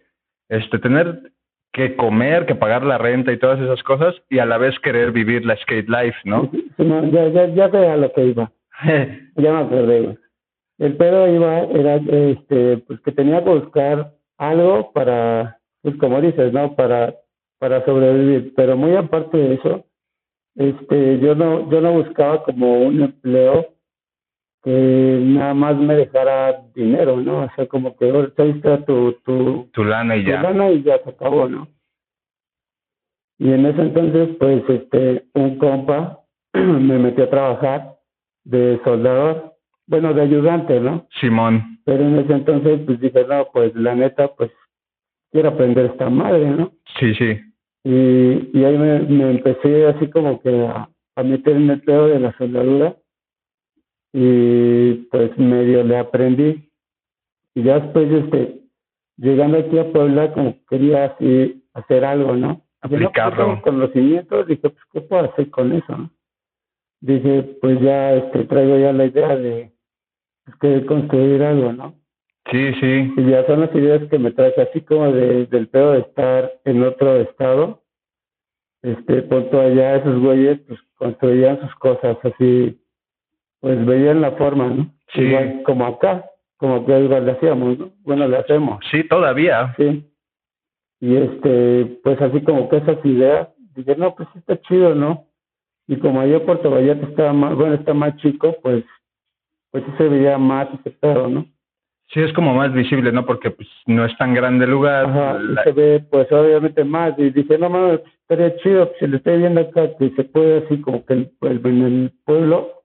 este, 0.50 0.80
tener 0.80 1.20
que 1.74 1.96
comer, 1.96 2.46
que 2.46 2.56
pagar 2.56 2.84
la 2.84 2.98
renta 2.98 3.32
y 3.32 3.38
todas 3.38 3.60
esas 3.60 3.84
cosas, 3.84 4.16
y 4.30 4.40
a 4.40 4.46
la 4.46 4.58
vez 4.58 4.80
querer 4.80 5.12
vivir 5.12 5.46
la 5.46 5.58
skate 5.58 5.90
life, 5.90 6.18
¿no? 6.24 6.50
ya, 6.78 7.28
ya, 7.28 7.48
ya 7.48 7.70
sé 7.70 7.88
a 7.88 7.98
lo 7.98 8.12
que 8.14 8.26
iba. 8.26 8.52
ya 9.36 9.54
me 9.54 9.60
acordé. 9.60 10.18
El 10.80 10.96
pedo 10.96 11.28
iba, 11.28 11.60
era, 11.60 11.96
este, 11.96 12.78
pues 12.78 13.00
que 13.02 13.12
tenía 13.12 13.44
que 13.44 13.50
buscar 13.50 14.14
algo 14.38 14.92
para, 14.94 15.60
pues 15.82 15.96
como 15.98 16.22
dices, 16.22 16.54
¿no? 16.54 16.76
Para 16.76 17.16
para 17.60 17.84
sobrevivir. 17.86 18.54
Pero 18.56 18.78
muy 18.78 18.96
aparte 18.96 19.38
de 19.38 19.56
eso, 19.56 19.86
este, 20.56 21.20
yo 21.20 21.36
no, 21.36 21.70
yo 21.70 21.82
no 21.82 21.94
buscaba 21.94 22.44
como 22.44 22.80
un 22.80 23.02
empleo 23.02 23.68
que 24.64 25.20
nada 25.24 25.54
más 25.54 25.78
me 25.78 25.96
dejara 25.96 26.62
dinero, 26.74 27.22
¿no? 27.22 27.44
O 27.44 27.50
sea, 27.56 27.68
como 27.68 27.96
que 27.96 28.10
ahorita 28.10 28.44
está 28.44 28.84
tu, 28.86 29.14
tu, 29.24 29.70
tu 29.72 29.84
lana 29.84 30.18
y 30.18 30.26
ya. 30.26 30.38
Tu 30.38 30.44
lana 30.44 30.72
y 30.72 30.84
ya 30.84 31.00
se 31.04 31.12
acabó, 31.12 31.48
¿no? 31.48 31.68
Y 33.40 33.52
en 33.52 33.66
ese 33.66 33.82
entonces, 33.82 34.30
pues, 34.40 34.64
este, 34.68 35.26
un 35.36 35.58
compa 35.58 36.22
me 36.54 36.98
metió 36.98 37.26
a 37.26 37.30
trabajar 37.30 37.98
de 38.44 38.80
soldador, 38.84 39.54
bueno, 39.86 40.14
de 40.14 40.22
ayudante, 40.22 40.80
¿no? 40.80 41.08
Simón. 41.20 41.80
Pero 41.86 42.04
en 42.04 42.20
ese 42.20 42.34
entonces, 42.34 42.82
pues 42.86 43.00
dije, 43.00 43.26
no, 43.28 43.48
pues 43.54 43.76
la 43.76 43.96
neta, 43.96 44.30
pues 44.36 44.52
quiero 45.32 45.50
aprender 45.50 45.86
esta 45.86 46.10
madre, 46.10 46.50
¿no? 46.50 46.72
Sí, 47.00 47.14
sí. 47.16 47.40
Y, 47.88 48.50
y 48.54 48.66
ahí 48.66 48.78
me, 48.78 49.00
me, 49.00 49.32
empecé 49.32 49.88
así 49.88 50.10
como 50.10 50.42
que 50.42 50.68
a, 50.68 50.90
a 51.16 51.24
meter 51.24 51.56
en 51.56 51.70
el 51.70 51.82
pedo 51.82 52.08
de 52.08 52.20
la 52.20 52.38
soldadura 52.38 52.98
y 54.12 54.94
pues 55.10 55.38
medio 55.38 55.86
le 55.86 55.98
aprendí. 55.98 56.70
Y 57.56 57.64
ya 57.64 57.80
después, 57.80 58.12
este, 58.12 58.62
llegando 59.16 59.58
aquí 59.58 59.80
a 59.80 59.90
Puebla, 59.94 60.34
como 60.34 60.56
quería 60.70 61.06
así 61.06 61.64
hacer 61.74 62.04
algo, 62.04 62.36
¿no? 62.36 62.68
aplicarlo. 62.82 63.56
No, 63.56 63.62
conocimiento, 63.62 64.44
dije, 64.44 64.70
pues, 64.70 64.84
¿qué 64.92 65.02
puedo 65.02 65.24
hacer 65.24 65.50
con 65.50 65.72
eso? 65.72 65.98
No? 65.98 66.12
Dije, 67.00 67.58
pues 67.62 67.80
ya 67.80 68.16
este, 68.16 68.44
traigo 68.46 68.78
ya 68.78 68.92
la 68.92 69.06
idea 69.06 69.36
de 69.38 69.72
pues, 70.60 70.86
construir 70.86 71.42
algo, 71.44 71.72
¿no? 71.72 71.96
Sí, 72.52 72.74
sí. 72.80 73.14
Y 73.18 73.30
ya 73.30 73.46
son 73.46 73.62
las 73.62 73.76
ideas 73.76 74.08
que 74.10 74.20
me 74.20 74.32
traes, 74.32 74.58
así 74.58 74.82
como 74.82 75.12
de, 75.12 75.46
del 75.48 75.68
pedo 75.68 75.94
de 75.94 76.00
estar 76.00 76.52
en 76.66 76.84
otro 76.84 77.18
estado. 77.18 77.84
Este, 78.82 79.24
punto 79.24 79.60
allá, 79.60 79.98
esos 79.98 80.20
güeyes, 80.20 80.60
pues 80.68 80.80
construían 80.96 81.60
sus 81.60 81.76
cosas 81.76 82.18
así, 82.24 82.80
pues 83.60 83.86
veían 83.86 84.22
la 84.22 84.32
forma, 84.34 84.70
¿no? 84.70 84.94
Sí. 85.14 85.22
Igual 85.22 85.64
como 85.64 85.86
acá, 85.88 86.26
como 86.58 86.86
que 86.86 87.00
igual 87.00 87.26
le 87.26 87.32
hacíamos, 87.32 87.78
¿no? 87.78 87.92
Bueno, 88.04 88.28
le 88.28 88.38
hacemos. 88.38 88.80
Sí, 88.92 89.04
todavía. 89.08 89.74
Sí. 89.78 90.06
Y 91.02 91.16
este, 91.16 92.00
pues 92.04 92.22
así 92.22 92.42
como 92.42 92.70
que 92.70 92.78
esas 92.78 93.04
ideas, 93.06 93.50
dije, 93.76 93.96
no, 93.96 94.16
pues 94.16 94.30
está 94.36 94.60
chido, 94.62 94.96
¿no? 94.96 95.26
Y 95.88 95.98
como 95.98 96.22
allá 96.22 96.46
Puerto 96.46 96.72
Vallarta 96.72 97.08
estaba 97.08 97.34
más, 97.34 97.56
bueno, 97.56 97.76
está 97.76 97.94
más 97.94 98.16
chico, 98.18 98.56
pues, 98.62 98.84
pues 99.72 99.84
sí 99.86 99.92
se 99.98 100.08
veía 100.08 100.38
más 100.38 100.68
ese 100.80 100.92
pedo, 100.92 101.28
¿no? 101.30 101.46
Sí, 102.14 102.22
es 102.22 102.32
como 102.34 102.54
más 102.54 102.72
visible, 102.74 103.12
¿no? 103.12 103.26
Porque 103.26 103.52
pues 103.52 103.68
no 103.86 104.06
es 104.06 104.18
tan 104.18 104.34
grande 104.34 104.64
el 104.66 104.72
lugar. 104.72 105.06
Ajá, 105.06 105.38
y 105.42 105.54
la- 105.54 105.64
se 105.64 105.72
ve 105.74 106.04
pues 106.10 106.32
obviamente 106.32 106.84
más 106.86 107.14
y 107.18 107.30
dije, 107.32 107.58
no 107.58 107.70
mames, 107.70 108.00
pues, 108.00 108.14
estaría 108.22 108.56
chido, 108.58 108.86
pues 108.88 108.98
si 109.00 109.08
le 109.08 109.18
estoy 109.18 109.38
viendo 109.40 109.62
acá 109.62 109.90
que 110.00 110.10
se 110.12 110.24
puede 110.24 110.66
así 110.66 110.80
como 110.82 111.06
que 111.06 111.14
el, 111.14 111.32
el- 111.42 111.62
en 111.66 111.82
el 111.84 112.12
pueblo, 112.26 112.84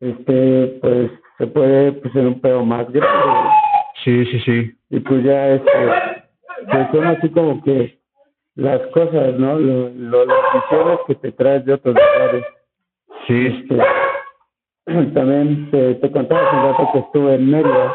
este, 0.00 0.78
pues 0.80 1.10
se 1.38 1.46
puede 1.48 1.92
pues 1.92 2.14
en 2.14 2.26
un 2.28 2.40
pedo 2.40 2.64
más 2.64 2.90
grande 2.92 3.50
Sí, 4.04 4.24
sí, 4.26 4.38
sí. 4.40 4.72
y 4.90 5.00
pues 5.00 5.24
ya 5.24 5.48
este, 5.54 5.70
pues 6.70 6.88
son 6.92 7.04
así 7.06 7.28
como 7.30 7.62
que 7.64 7.98
las 8.54 8.80
cosas, 8.92 9.34
¿no? 9.38 9.58
Lo, 9.58 9.88
lo- 9.90 10.26
las 10.26 10.38
visiones 10.54 10.98
que 11.08 11.14
te 11.16 11.32
traes 11.32 11.64
de 11.64 11.72
otros 11.72 11.94
lugares. 11.96 12.44
Sí, 13.26 13.46
Este, 13.46 13.78
también 15.14 15.70
te, 15.72 15.94
te 15.96 16.10
contaba 16.12 16.40
hace 16.46 16.56
un 16.56 16.62
rato 16.70 16.88
que 16.92 16.98
estuve 17.00 17.34
en 17.34 17.50
Mérida. 17.50 17.92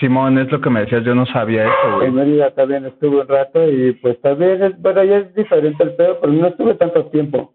Simón, 0.00 0.38
es 0.38 0.50
lo 0.50 0.60
que 0.60 0.70
me 0.70 0.80
decías, 0.80 1.04
yo 1.04 1.14
no 1.14 1.24
sabía 1.26 1.66
eso, 1.66 1.96
güey. 1.96 2.08
En 2.08 2.14
Mérida 2.14 2.50
también 2.52 2.84
estuve 2.84 3.20
un 3.20 3.28
rato 3.28 3.68
y 3.68 3.92
pues 3.94 4.20
también 4.22 4.62
es, 4.62 4.80
bueno, 4.80 5.04
ya 5.04 5.18
es 5.18 5.34
diferente 5.34 5.84
el 5.84 5.94
pedo, 5.94 6.20
pero 6.20 6.32
no 6.32 6.48
estuve 6.48 6.74
tanto 6.74 7.06
tiempo. 7.06 7.54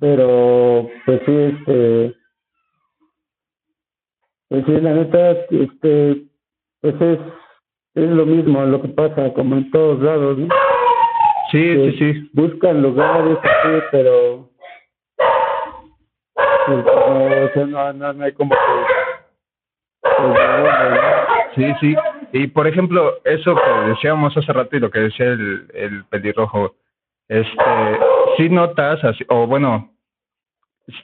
Pero 0.00 0.88
pues 1.06 1.20
sí, 1.24 1.32
este, 1.32 2.14
pues 4.48 4.64
sí, 4.66 4.72
la 4.80 4.92
neta, 4.92 5.30
este, 5.30 6.24
pues 6.80 7.00
es, 7.00 7.18
es 7.94 8.10
lo 8.10 8.26
mismo 8.26 8.64
lo 8.64 8.82
que 8.82 8.88
pasa 8.88 9.32
como 9.32 9.54
en 9.54 9.70
todos 9.70 10.00
lados, 10.00 10.38
¿no? 10.38 10.48
Sí, 11.52 11.92
sí, 11.92 11.98
sí. 11.98 12.30
Buscan 12.32 12.82
lugares 12.82 13.38
así, 13.40 13.82
pero 13.92 14.50
pues, 16.66 16.84
no, 16.84 17.44
o 17.44 17.48
sea, 17.54 17.66
no, 17.66 17.92
no, 17.92 18.12
no 18.14 18.24
hay 18.24 18.32
como 18.32 18.50
que 18.50 18.56
pues. 20.02 21.31
Sí, 21.54 21.64
sí. 21.80 21.94
Y 22.32 22.46
por 22.46 22.66
ejemplo, 22.66 23.20
eso 23.24 23.54
que 23.54 23.90
decíamos 23.90 24.36
hace 24.36 24.52
rato 24.52 24.76
y 24.76 24.80
lo 24.80 24.90
que 24.90 25.00
decía 25.00 25.26
el, 25.26 25.66
el 25.74 26.04
pelirrojo, 26.04 26.74
este, 27.28 27.98
sí 28.36 28.48
notas, 28.48 29.02
así, 29.04 29.24
o 29.28 29.46
bueno, 29.46 29.90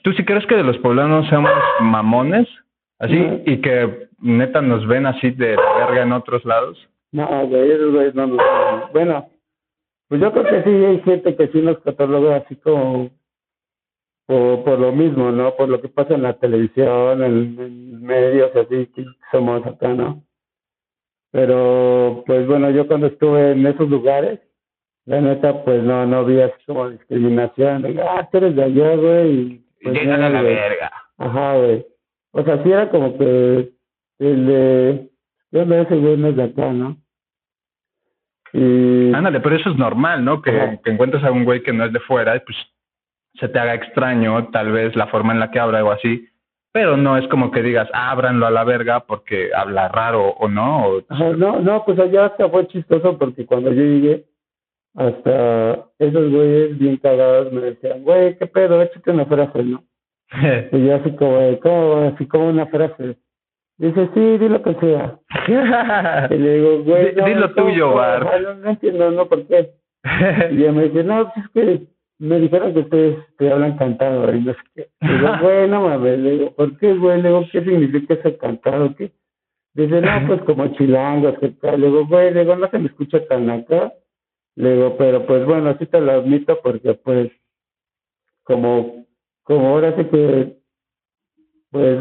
¿tú 0.03 0.11
sí 0.13 0.25
crees 0.25 0.45
que 0.47 0.55
de 0.55 0.63
los 0.63 0.77
poblanos 0.79 1.27
somos 1.27 1.51
mamones? 1.81 2.47
Así, 2.99 3.15
y 3.45 3.61
que 3.61 4.09
neta 4.19 4.61
nos 4.61 4.85
ven 4.85 5.05
así 5.05 5.31
de 5.31 5.55
verga 5.55 6.03
en 6.03 6.11
otros 6.11 6.43
lados. 6.43 6.77
No, 7.13 7.47
güey, 7.47 7.71
esos 7.71 7.93
güeyes 7.93 8.13
no 8.13 8.27
nos 8.27 8.37
ven. 8.37 8.89
Bueno, 8.91 9.29
pues 10.09 10.19
yo 10.19 10.31
creo 10.33 10.43
que 10.43 10.63
sí 10.63 10.69
hay 10.69 10.99
gente 11.01 11.35
que 11.35 11.47
sí 11.47 11.61
nos 11.61 11.79
cataloga 11.79 12.37
así 12.37 12.57
como 12.57 13.09
por, 14.25 14.63
por 14.65 14.79
lo 14.79 14.91
mismo, 14.91 15.31
¿no? 15.31 15.55
Por 15.55 15.69
lo 15.69 15.79
que 15.79 15.87
pasa 15.87 16.15
en 16.15 16.23
la 16.23 16.33
televisión, 16.33 17.23
en, 17.23 17.59
en 17.59 18.03
medios 18.03 18.53
así 18.55 18.87
que 18.87 19.05
somos 19.31 19.65
acá, 19.65 19.93
¿no? 19.93 20.21
Pero, 21.31 22.23
pues 22.25 22.47
bueno, 22.47 22.71
yo 22.71 22.87
cuando 22.87 23.07
estuve 23.07 23.51
en 23.51 23.65
esos 23.67 23.89
lugares, 23.89 24.39
la 25.05 25.21
neta, 25.21 25.63
pues 25.63 25.83
no, 25.83 26.05
no 26.05 26.25
vi 26.25 26.41
así 26.41 26.55
como 26.65 26.89
discriminación. 26.89 27.83
De, 27.83 28.01
ah, 28.01 28.27
tú 28.31 28.37
eres 28.37 28.55
de 28.55 28.63
allá, 28.63 28.95
güey. 28.95 29.31
y, 29.31 29.65
pues, 29.83 30.05
no, 30.05 30.13
a 30.13 30.17
la 30.17 30.41
güey. 30.41 30.55
verga. 30.55 30.91
Ajá, 31.17 31.57
güey. 31.57 31.85
O 32.31 32.43
sea, 32.43 32.63
sí 32.63 32.71
era 32.71 32.89
como 32.89 33.17
que 33.17 33.71
el 34.19 34.45
de... 34.45 35.09
Yo 35.51 35.65
no 35.65 35.75
ese 35.75 35.95
güey 35.95 36.17
no 36.17 36.27
es 36.27 36.35
de 36.35 36.43
acá, 36.43 36.71
¿no? 36.71 36.97
Y... 38.53 39.13
Ándale, 39.13 39.39
pero 39.39 39.55
eso 39.55 39.69
es 39.71 39.77
normal, 39.77 40.23
¿no? 40.23 40.41
Que, 40.41 40.51
Ajá. 40.51 40.77
que 40.83 40.91
encuentres 40.91 41.23
a 41.23 41.31
un 41.31 41.43
güey 41.43 41.63
que 41.63 41.73
no 41.73 41.85
es 41.85 41.93
de 41.93 41.99
fuera 42.01 42.35
y 42.35 42.39
pues 42.41 42.57
se 43.35 43.47
te 43.47 43.59
haga 43.59 43.75
extraño 43.75 44.49
tal 44.49 44.71
vez 44.71 44.95
la 44.95 45.07
forma 45.07 45.33
en 45.33 45.39
la 45.39 45.51
que 45.51 45.59
habla 45.59 45.83
o 45.83 45.91
así, 45.91 46.27
pero 46.71 46.97
no 46.97 47.17
es 47.17 47.27
como 47.29 47.51
que 47.51 47.61
digas, 47.63 47.89
"Ah, 47.93 48.11
ábranlo 48.11 48.45
a 48.45 48.51
la 48.51 48.63
verga 48.63 49.01
porque 49.01 49.49
habla 49.55 49.87
raro 49.89 50.29
o 50.29 50.47
no. 50.47 50.87
O, 50.87 51.01
Ajá, 51.09 51.29
no, 51.31 51.59
no, 51.59 51.83
pues 51.85 51.99
allá 51.99 52.25
hasta 52.25 52.49
fue 52.49 52.67
chistoso 52.67 53.17
porque 53.17 53.45
cuando 53.45 53.71
yo 53.73 53.81
llegué, 53.81 54.25
hasta 54.95 55.85
esos 55.99 56.31
güeyes 56.31 56.77
bien 56.77 56.97
cagados 56.97 57.51
me 57.51 57.61
decían, 57.61 58.03
güey, 58.03 58.37
¿qué 58.37 58.47
pedo? 58.47 58.81
Échate 58.81 59.11
una 59.11 59.25
frase, 59.25 59.63
¿no? 59.63 59.83
Y 60.71 60.85
yo 60.85 60.95
así 60.95 61.11
como, 61.15 61.59
¿cómo? 61.59 62.11
Así 62.13 62.27
como 62.27 62.49
una 62.49 62.65
frase. 62.67 63.17
Dice, 63.77 64.09
sí, 64.13 64.37
di 64.37 64.49
lo 64.49 64.61
que 64.61 64.73
sea. 64.75 65.17
Y 66.31 66.37
le 66.37 66.53
digo, 66.55 66.83
güey, 66.83 67.15
no, 67.15 67.25
di 67.25 67.33
lo 67.35 67.53
tuyo. 67.53 67.99
Ajá, 68.01 68.39
No, 68.39 68.53
no 68.55 68.69
entiendo, 68.69 69.11
no, 69.11 69.27
¿por 69.27 69.45
qué? 69.47 69.71
Y 70.51 70.63
ella 70.63 70.71
me 70.71 70.83
dice, 70.89 71.03
no, 71.03 71.31
pues 71.33 71.45
es 71.45 71.51
que 71.51 71.87
me 72.19 72.39
dijeron 72.39 72.73
que 72.73 72.79
ustedes 72.81 73.17
te 73.37 73.51
hablan 73.51 73.77
cantado 73.77 74.33
y 74.35 74.41
no 74.41 74.53
sé 74.53 74.59
qué. 74.75 74.89
Le 75.01 75.13
digo, 75.17 75.31
güey, 75.41 75.69
no 75.69 75.81
mames, 75.81 76.19
le 76.19 76.31
digo, 76.31 76.51
¿por 76.55 76.77
qué, 76.77 76.93
güey? 76.93 77.21
Le 77.21 77.29
digo, 77.29 77.45
¿qué 77.51 77.63
significa 77.63 78.13
ese 78.13 78.37
cantado? 78.37 78.95
¿Qué? 78.95 79.11
Dice, 79.73 80.01
no, 80.01 80.27
pues 80.27 80.41
como 80.41 80.67
chilangos, 80.75 81.39
que 81.39 81.49
tal. 81.49 81.79
Le 81.79 81.87
digo, 81.87 82.05
güey, 82.05 82.33
le 82.33 82.41
digo, 82.41 82.55
no 82.55 82.69
se 82.69 82.79
me 82.79 82.87
escucha 82.87 83.25
tan 83.27 83.49
acá. 83.49 83.93
Le 84.55 84.73
digo, 84.73 84.97
pero 84.97 85.25
pues 85.25 85.45
bueno, 85.45 85.75
sí 85.79 85.85
te 85.85 86.01
lo 86.01 86.11
admito 86.11 86.59
porque 86.61 86.93
pues 86.95 87.31
como, 88.43 89.05
como 89.43 89.69
ahora 89.69 89.95
sí 89.95 90.03
que 90.05 90.57
pues 91.71 91.99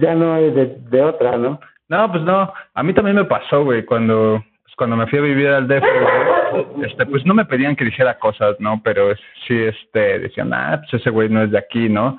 ya 0.00 0.14
no 0.14 0.32
hay 0.32 0.50
de, 0.50 0.66
de 0.90 1.02
otra, 1.02 1.36
¿no? 1.36 1.60
No, 1.88 2.10
pues 2.10 2.22
no. 2.22 2.52
A 2.72 2.82
mí 2.82 2.94
también 2.94 3.16
me 3.16 3.24
pasó, 3.24 3.64
güey, 3.64 3.84
cuando, 3.84 4.42
cuando 4.78 4.96
me 4.96 5.06
fui 5.08 5.18
a 5.18 5.22
vivir 5.22 5.48
al 5.48 5.66
DF, 5.66 5.84
este, 6.84 7.04
pues 7.06 7.26
no 7.26 7.34
me 7.34 7.44
pedían 7.44 7.76
que 7.76 7.84
dijera 7.84 8.18
cosas, 8.18 8.56
¿no? 8.60 8.80
Pero 8.82 9.14
sí, 9.46 9.60
este, 9.60 10.20
decían, 10.20 10.54
ah, 10.54 10.80
pues 10.80 11.02
ese 11.02 11.10
güey 11.10 11.28
no 11.28 11.42
es 11.42 11.50
de 11.50 11.58
aquí, 11.58 11.88
¿no? 11.88 12.18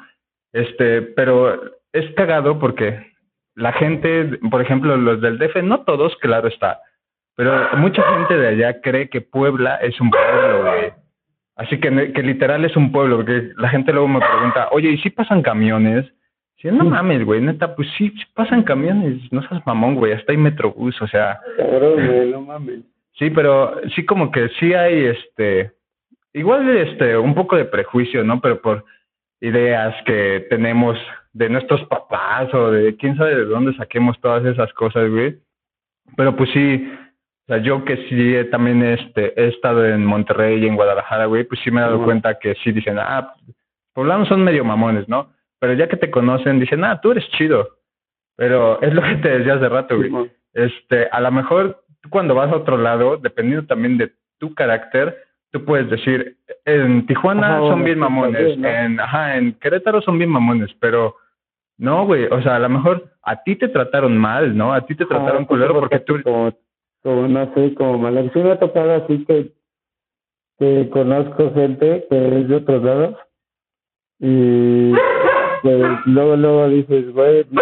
Este, 0.52 1.02
pero 1.02 1.60
es 1.94 2.14
cagado 2.16 2.60
porque 2.60 3.14
la 3.56 3.72
gente, 3.74 4.40
por 4.52 4.62
ejemplo, 4.62 4.98
los 4.98 5.22
del 5.22 5.40
DF, 5.40 5.64
no 5.64 5.82
todos, 5.82 6.16
claro 6.18 6.50
está, 6.50 6.80
pero 7.36 7.78
mucha 7.78 8.04
gente 8.04 8.38
de 8.38 8.48
allá 8.50 8.82
cree 8.82 9.10
que 9.10 9.22
Puebla 9.22 9.76
es 9.78 10.00
un 10.02 10.12
pueblo, 10.12 10.64
güey. 10.64 10.92
Así 11.56 11.80
que, 11.80 12.14
que 12.14 12.24
literal 12.24 12.66
es 12.66 12.76
un 12.76 12.92
pueblo, 12.92 13.18
porque 13.18 13.52
la 13.56 13.70
gente 13.70 13.94
luego 13.94 14.10
me 14.10 14.20
pregunta, 14.20 14.68
oye, 14.72 14.90
¿y 14.90 14.98
si 14.98 15.10
pasan 15.10 15.42
camiones? 15.42 16.06
Sí, 16.62 16.68
no 16.72 16.84
mames, 16.84 17.24
güey, 17.24 17.40
neta, 17.40 17.74
pues 17.74 17.88
sí, 17.98 18.10
sí 18.10 18.24
pasan 18.34 18.64
camiones, 18.64 19.32
no 19.32 19.42
seas 19.48 19.66
mamón, 19.66 19.96
güey, 19.96 20.12
hasta 20.12 20.34
hay 20.34 20.38
metrobús, 20.38 21.02
o 21.02 21.08
sea, 21.08 21.40
Cabrón, 21.58 22.06
güey, 22.06 22.32
no 22.32 22.42
mames. 22.42 22.82
sí, 23.14 23.30
pero 23.30 23.80
sí 23.96 24.06
como 24.06 24.30
que 24.30 24.50
sí 24.60 24.74
hay, 24.74 25.06
este, 25.06 25.72
igual, 26.34 26.70
este, 26.70 27.18
un 27.18 27.34
poco 27.34 27.56
de 27.56 27.66
prejuicio, 27.66 28.26
¿no? 28.26 28.42
Pero 28.42 28.62
por 28.62 28.84
ideas 29.40 29.96
que 30.06 30.48
tenemos 30.50 30.98
de 31.32 31.50
nuestros 31.50 31.86
papás 31.86 32.54
o 32.54 32.72
de 32.72 32.96
quién 32.98 33.16
sabe 33.16 33.36
de 33.36 33.46
dónde 33.46 33.74
saquemos 33.76 34.20
todas 34.20 34.44
esas 34.46 34.74
cosas, 34.74 35.10
güey. 35.10 35.38
Pero 36.18 36.36
pues 36.36 36.50
sí, 36.52 36.92
o 37.44 37.48
sea, 37.48 37.58
yo 37.60 37.86
que 37.86 37.96
sí 38.10 38.36
he 38.36 38.46
también 38.46 38.84
este, 38.84 39.34
he 39.42 39.48
estado 39.48 39.86
en 39.86 40.06
Monterrey 40.06 40.62
y 40.62 40.68
en 40.68 40.76
Guadalajara, 40.76 41.26
güey, 41.26 41.46
pues 41.46 41.62
sí 41.64 41.72
me 41.72 41.80
he 41.80 41.84
dado 41.84 42.04
cuenta 42.04 42.38
que 42.38 42.56
sí 42.56 42.72
dicen, 42.72 42.98
ah, 43.00 43.34
poblanos 43.94 44.28
son 44.28 44.44
medio 44.44 44.66
mamones, 44.66 45.08
¿no? 45.08 45.32
Pero 45.60 45.74
ya 45.74 45.88
que 45.88 45.98
te 45.98 46.10
conocen, 46.10 46.60
dicen, 46.60 46.84
ah, 46.84 47.00
tú 47.02 47.12
eres 47.12 47.28
chido. 47.32 47.78
Pero 48.36 48.82
es 48.82 48.94
lo 48.94 49.02
que 49.02 49.16
te 49.16 49.40
decía 49.40 49.56
hace 49.56 49.70
rato, 49.70 49.98
güey. 49.98 50.32
Este, 50.54 51.08
a 51.12 51.20
lo 51.20 51.32
mejor 51.32 51.84
tú 52.02 52.10
cuando 52.10 52.36
vas 52.36 52.52
a 52.52 52.58
otro 52.58 52.78
lado, 52.78 53.18
dependiendo 53.18 53.68
también 53.68 53.98
de 53.98 54.12
tu 54.38 54.54
carácter, 54.54 55.18
tú 55.52 55.66
puedes 55.66 55.90
decir, 55.90 56.38
en 56.66 57.06
Tijuana 57.06 57.58
Ajá, 57.58 57.68
son 57.68 57.84
bien 57.84 58.00
mamones, 58.00 58.58
en, 58.58 59.00
ajá, 59.00 59.38
en 59.38 59.54
Querétaro 59.54 60.02
son 60.02 60.18
bien 60.18 60.30
mamones, 60.30 60.70
pero 60.80 61.16
no, 61.78 62.06
güey, 62.06 62.26
o 62.26 62.42
sea, 62.42 62.58
a 62.58 62.60
lo 62.60 62.70
mejor 62.70 63.10
a 63.24 63.42
ti 63.44 63.56
te 63.56 63.68
trataron 63.70 64.18
mal, 64.18 64.56
¿no? 64.56 64.74
A 64.74 64.86
ti 64.86 64.96
te 64.96 65.06
trataron 65.06 65.44
Ah, 65.44 65.48
culero 65.48 65.74
sí, 65.74 65.80
porque 65.80 66.00
tú, 66.00 66.22
Como, 66.24 66.54
como, 67.04 67.28
no 67.28 67.54
sé, 67.54 67.74
como 67.74 67.98
mala. 67.98 68.22
Sí 68.34 68.40
me 68.40 68.52
ha 68.52 68.60
tocado 68.60 68.96
así 68.96 69.26
que, 69.26 69.52
que 70.60 70.90
conozco 70.90 71.54
gente 71.54 72.06
que 72.10 72.40
es 72.40 72.48
de 72.48 72.56
otros 72.56 72.84
lados 72.84 73.16
y 74.20 74.92
pues 75.62 75.84
luego, 76.06 76.36
luego 76.36 76.70
dices, 76.70 77.12
güey, 77.14 77.46
no, 77.52 77.62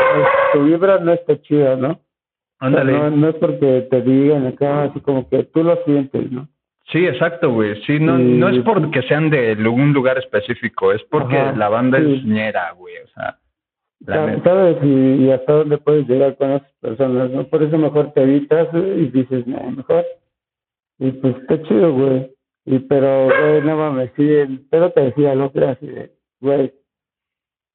tu 0.53 0.63
vibra 0.65 0.99
no 0.99 1.13
está 1.13 1.41
chida, 1.41 1.75
¿no? 1.75 1.89
O 1.89 2.69
sea, 2.69 2.81
ándale, 2.81 2.93
No, 2.93 3.09
no 3.11 3.29
es 3.29 3.35
porque 3.35 3.87
te 3.89 4.01
digan 4.01 4.47
acá, 4.47 4.83
así 4.83 4.99
como 5.01 5.29
que 5.29 5.43
tú 5.43 5.63
lo 5.63 5.75
sientes, 5.85 6.31
¿no? 6.31 6.47
Sí, 6.91 7.05
exacto, 7.05 7.51
güey. 7.51 7.81
Sí, 7.83 7.99
no, 7.99 8.17
no 8.17 8.47
es 8.47 8.63
porque 8.63 9.01
sean 9.03 9.29
de 9.29 9.53
un 9.67 9.91
lugar 9.91 10.17
específico, 10.17 10.93
es 10.93 11.03
porque 11.03 11.35
la 11.35 11.67
banda 11.67 11.97
es 11.97 12.23
ñera, 12.23 12.71
güey. 12.71 12.95
O 13.03 13.07
sea, 13.09 13.37
¿Sabes? 14.05 14.77
Y, 14.83 15.31
hasta 15.31 15.53
dónde 15.53 15.77
puedes 15.79 16.07
llegar 16.07 16.37
con 16.37 16.51
esas 16.51 16.71
personas, 16.79 17.31
¿no? 17.31 17.45
Por 17.45 17.63
eso 17.63 17.77
mejor 17.77 18.13
te 18.13 18.21
evitas 18.21 18.67
y 18.73 19.07
dices, 19.07 19.45
no, 19.47 19.71
mejor. 19.71 20.05
Y 20.99 21.11
pues 21.11 21.35
está 21.37 21.61
chido, 21.63 21.93
güey. 21.93 22.31
Y 22.65 22.79
pero, 22.79 23.25
güey, 23.25 23.61
no 23.61 23.77
mames, 23.77 24.11
sí, 24.15 24.65
pero 24.69 24.91
te 24.91 25.01
decía, 25.01 25.35
no 25.35 25.51
creas, 25.51 25.77
así 25.77 25.87
de, 25.87 26.11
güey, 26.41 26.73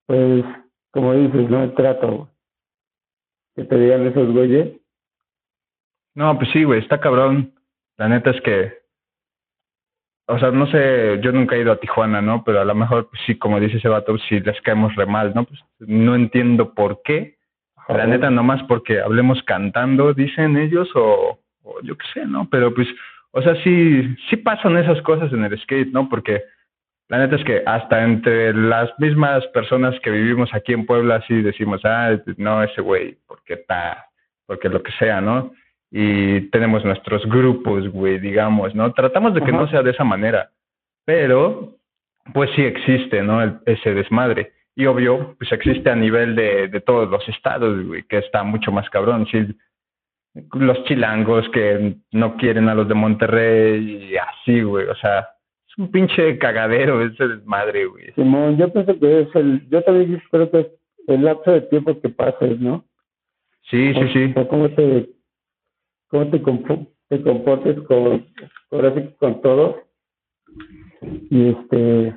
pues, 0.07 0.45
como 0.91 1.15
dices, 1.15 1.49
no 1.51 1.63
el 1.63 1.75
trato. 1.75 2.29
Que 3.55 3.65
te 3.65 3.77
digan 3.77 4.07
esos 4.07 4.33
güeyes. 4.33 4.81
No, 6.15 6.37
pues 6.39 6.51
sí, 6.53 6.65
güey, 6.65 6.81
está 6.81 7.01
cabrón. 7.01 7.55
La 7.97 8.09
neta 8.09 8.31
es 8.31 8.41
que 8.43 8.83
o 10.27 10.39
sea, 10.39 10.51
no 10.51 10.67
sé, 10.69 11.21
yo 11.21 11.33
nunca 11.33 11.57
he 11.57 11.61
ido 11.61 11.73
a 11.73 11.81
Tijuana, 11.81 12.23
¿no? 12.23 12.45
Pero 12.45 12.61
a 12.61 12.65
lo 12.65 12.75
mejor, 12.75 13.09
pues, 13.11 13.21
sí, 13.27 13.37
como 13.37 13.59
dice 13.59 13.79
ese 13.79 13.89
vato, 13.89 14.17
si 14.19 14.41
les 14.41 14.61
caemos 14.63 14.95
re 14.95 15.05
mal, 15.05 15.33
¿no? 15.35 15.45
Pues 15.45 15.61
no 15.81 16.15
entiendo 16.15 16.75
por 16.75 17.03
qué. 17.03 17.37
La 17.89 18.07
neta, 18.07 18.31
nomás 18.31 18.63
porque 18.63 19.01
hablemos 19.01 19.43
cantando, 19.43 20.15
dicen 20.15 20.57
ellos, 20.57 20.89
o, 20.95 21.39
yo 21.83 21.97
qué 21.99 22.07
sé, 22.15 22.27
¿no? 22.27 22.49
Pero 22.49 22.73
pues, 22.73 22.89
o 23.33 23.43
sea, 23.43 23.55
sí, 23.63 24.17
sí 24.31 24.37
pasan 24.37 24.77
esas 24.79 25.03
cosas 25.03 25.33
en 25.33 25.45
el 25.45 25.59
skate, 25.61 25.93
¿no? 25.93 26.09
Porque 26.09 26.43
la 27.09 27.19
neta 27.19 27.37
es 27.37 27.45
que 27.45 27.63
hasta 27.67 28.05
entre 28.05 28.55
las 28.55 28.91
mismas 28.99 29.47
personas 29.49 29.95
que 30.01 30.11
vivimos 30.11 30.53
aquí 30.55 30.73
en 30.73 30.87
Puebla, 30.87 31.23
sí 31.27 31.43
decimos, 31.43 31.81
ah, 31.85 32.17
no, 32.37 32.63
ese 32.63 32.81
güey, 32.81 33.19
porque 33.27 33.55
está, 33.55 34.07
porque 34.47 34.69
lo 34.69 34.83
que 34.83 34.93
sea, 34.93 35.21
¿no? 35.21 35.53
y 35.95 36.49
tenemos 36.49 36.85
nuestros 36.87 37.25
grupos, 37.27 37.87
güey, 37.91 38.19
digamos, 38.19 38.75
¿no? 38.75 38.93
Tratamos 38.95 39.35
de 39.35 39.43
que 39.43 39.53
no 39.53 39.69
sea 39.69 39.83
de 39.83 39.91
esa 39.91 40.05
manera, 40.05 40.51
pero 41.05 41.77
pues 42.33 42.51
sí 42.57 42.63
existe, 42.63 43.23
¿no? 43.23 43.61
ese 43.67 43.93
desmadre. 43.93 44.53
Y 44.75 44.87
obvio, 44.87 45.37
pues 45.39 45.53
existe 45.53 45.91
a 45.91 45.95
nivel 45.95 46.35
de, 46.35 46.69
de 46.69 46.81
todos 46.81 47.11
los 47.11 47.29
estados, 47.29 47.85
güey, 47.87 48.05
que 48.05 48.19
está 48.19 48.43
mucho 48.43 48.73
más 48.73 48.89
cabrón. 48.89 49.27
Sí, 49.31 49.55
los 50.55 50.83
chilangos 50.85 51.47
que 51.51 51.97
no 52.13 52.37
quieren 52.39 52.71
a 52.71 52.75
los 52.75 52.89
de 52.89 52.95
Monterrey 52.95 54.13
y 54.13 54.17
así, 54.17 54.63
güey, 54.63 54.87
o 54.87 54.95
sea, 54.97 55.29
es 55.73 55.79
un 55.79 55.91
pinche 55.91 56.39
cagadero 56.39 57.03
ese 57.03 57.27
desmadre, 57.27 57.87
güey. 57.87 58.13
Simón, 58.15 58.59
yo 58.59 58.73
pienso 58.73 58.99
que 58.99 59.23
es 59.23 59.35
el, 59.35 59.69
yo 59.71 59.83
también 59.83 60.23
creo 60.31 60.51
que 60.51 60.61
es 60.61 60.67
el 61.07 61.25
lapso 61.25 61.51
de 61.51 61.63
tiempo 61.63 61.99
que 62.01 62.09
pases, 62.11 62.61
¿no? 62.61 62.85
Sí, 63.71 63.95
sí, 63.95 64.09
sí. 64.13 64.35
cómo 64.49 64.69
te 64.71 65.09
cómo 66.09 66.31
te, 66.31 66.41
te 67.09 67.23
comportes 67.23 67.81
con, 67.87 68.27
con 69.19 69.41
todo. 69.41 69.83
Y 71.31 71.49
este, 71.49 72.15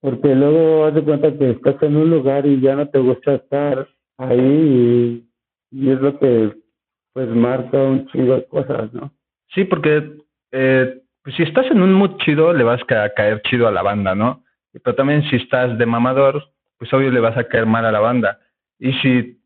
porque 0.00 0.34
luego 0.34 0.84
haz 0.84 0.94
de 0.94 1.02
cuenta 1.02 1.38
que 1.38 1.50
estás 1.50 1.82
en 1.82 1.96
un 1.96 2.10
lugar 2.10 2.44
y 2.44 2.60
ya 2.60 2.74
no 2.74 2.88
te 2.88 2.98
gusta 2.98 3.36
estar 3.36 3.88
ahí 4.18 5.24
y, 5.70 5.88
es 5.90 6.00
lo 6.00 6.18
que 6.18 6.54
pues 7.14 7.28
marca 7.28 7.82
un 7.82 8.06
chingo 8.08 8.34
de 8.34 8.46
cosas, 8.46 8.92
¿no? 8.92 9.12
Sí, 9.54 9.64
porque 9.64 10.16
eh, 10.50 11.01
pues 11.22 11.36
si 11.36 11.42
estás 11.42 11.66
en 11.70 11.82
un 11.82 11.92
mood 11.92 12.16
chido 12.18 12.52
le 12.52 12.64
vas 12.64 12.80
a 12.82 13.08
caer 13.10 13.42
chido 13.42 13.68
a 13.68 13.72
la 13.72 13.82
banda, 13.82 14.14
¿no? 14.14 14.42
Pero 14.72 14.94
también 14.94 15.22
si 15.24 15.36
estás 15.36 15.76
de 15.78 15.86
mamador, 15.86 16.42
pues 16.78 16.92
obvio 16.92 17.10
le 17.10 17.20
vas 17.20 17.36
a 17.36 17.44
caer 17.44 17.66
mal 17.66 17.84
a 17.84 17.92
la 17.92 18.00
banda. 18.00 18.40
Y 18.78 18.92
si 18.94 19.38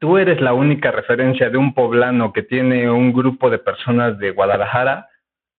tú 0.00 0.18
eres 0.18 0.40
la 0.40 0.52
única 0.52 0.90
referencia 0.90 1.48
de 1.48 1.56
un 1.56 1.72
poblano 1.72 2.32
que 2.32 2.42
tiene 2.42 2.90
un 2.90 3.12
grupo 3.12 3.48
de 3.48 3.58
personas 3.58 4.18
de 4.18 4.32
Guadalajara, 4.32 5.08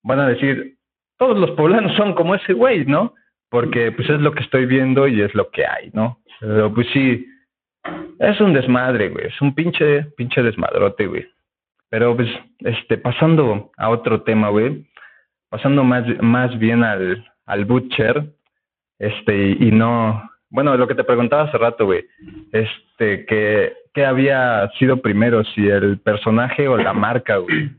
van 0.03 0.19
a 0.19 0.27
decir, 0.27 0.75
todos 1.17 1.37
los 1.37 1.51
poblanos 1.51 1.95
son 1.95 2.13
como 2.13 2.35
ese 2.35 2.53
güey, 2.53 2.85
¿no? 2.85 3.13
Porque 3.49 3.91
pues 3.91 4.09
es 4.09 4.19
lo 4.19 4.33
que 4.33 4.43
estoy 4.43 4.65
viendo 4.65 5.07
y 5.07 5.21
es 5.21 5.33
lo 5.33 5.49
que 5.49 5.65
hay, 5.65 5.89
¿no? 5.93 6.19
Pero 6.39 6.73
pues 6.73 6.87
sí, 6.93 7.25
es 8.20 8.39
un 8.41 8.53
desmadre, 8.53 9.09
güey, 9.09 9.27
es 9.27 9.41
un 9.41 9.55
pinche, 9.55 10.03
pinche 10.17 10.43
desmadrote, 10.43 11.07
güey. 11.07 11.25
Pero 11.89 12.15
pues, 12.15 12.29
este, 12.59 12.98
pasando 12.98 13.72
a 13.77 13.89
otro 13.89 14.24
tema, 14.24 14.50
güey, 14.50 14.85
pasando 15.50 15.83
más, 15.83 16.05
más 16.22 16.57
bien 16.60 16.83
al, 16.83 17.25
al 17.46 17.66
Butcher, 17.66 18.33
este, 19.00 19.57
y 19.60 19.72
no, 19.72 20.29
bueno, 20.50 20.75
lo 20.75 20.88
que 20.88 20.96
te 20.96 21.03
preguntaba 21.03 21.44
hace 21.44 21.57
rato, 21.57 21.86
güey, 21.86 22.05
este, 22.51 23.25
que 23.25 23.74
qué 23.94 24.05
había 24.05 24.70
sido 24.77 25.01
primero, 25.01 25.44
si 25.44 25.68
el 25.68 26.00
personaje 26.00 26.68
o 26.68 26.77
la 26.77 26.94
marca, 26.94 27.38
güey. 27.38 27.72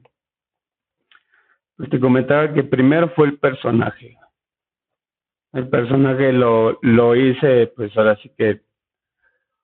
Pues 1.77 1.91
te 1.91 2.01
comentaba 2.01 2.53
que 2.53 2.65
primero 2.65 3.11
fue 3.11 3.29
el 3.29 3.39
personaje. 3.39 4.19
El 5.53 5.69
personaje 5.69 6.33
lo, 6.33 6.79
lo 6.83 7.15
hice, 7.15 7.69
pues 7.69 7.97
ahora 7.97 8.17
sí 8.17 8.31
que 8.37 8.63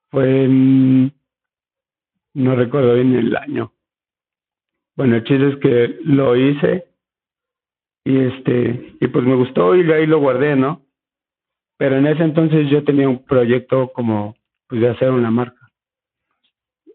fue 0.09 0.47
no 0.47 1.11
recuerdo 2.55 2.95
bien 2.95 3.15
el 3.15 3.35
año. 3.35 3.73
Bueno, 4.95 5.17
el 5.17 5.25
chiste 5.25 5.49
es 5.49 5.57
que 5.57 5.99
lo 6.05 6.37
hice 6.37 6.87
y 8.05 8.19
este, 8.19 8.93
y 9.01 9.07
pues 9.07 9.25
me 9.25 9.35
gustó 9.35 9.75
y 9.75 9.91
ahí 9.91 10.05
lo 10.05 10.19
guardé, 10.19 10.55
¿no? 10.55 10.83
Pero 11.77 11.97
en 11.97 12.07
ese 12.07 12.23
entonces 12.23 12.69
yo 12.69 12.83
tenía 12.83 13.09
un 13.09 13.25
proyecto 13.25 13.91
como 13.91 14.35
pues 14.67 14.79
de 14.79 14.89
hacer 14.89 15.09
una 15.09 15.31
marca. 15.31 15.69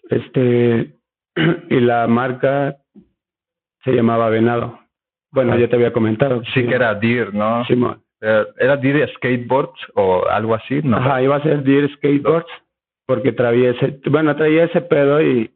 Este, 0.08 0.94
y 1.70 1.80
la 1.80 2.06
marca 2.06 2.76
se 3.84 3.92
llamaba 3.92 4.30
Venado. 4.30 4.78
Bueno, 5.32 5.56
ya 5.58 5.68
te 5.68 5.76
había 5.76 5.92
comentado. 5.92 6.42
Sí, 6.54 6.66
que 6.66 6.74
era 6.74 6.94
Deer, 6.94 7.34
¿no? 7.34 7.64
Simón. 7.66 8.02
Eh, 8.20 8.46
¿Era 8.58 8.76
Deer 8.76 9.10
Skateboards 9.16 9.80
o 9.94 10.26
algo 10.28 10.54
así? 10.54 10.80
¿no? 10.82 10.96
Ajá, 10.96 11.22
iba 11.22 11.36
a 11.36 11.42
ser 11.42 11.62
Deer 11.62 11.90
Skateboards 11.96 12.50
porque 13.06 13.32
traía 13.32 13.70
ese, 13.70 14.00
bueno, 14.08 14.36
traía 14.36 14.64
ese 14.64 14.80
pedo 14.82 15.20
y, 15.20 15.50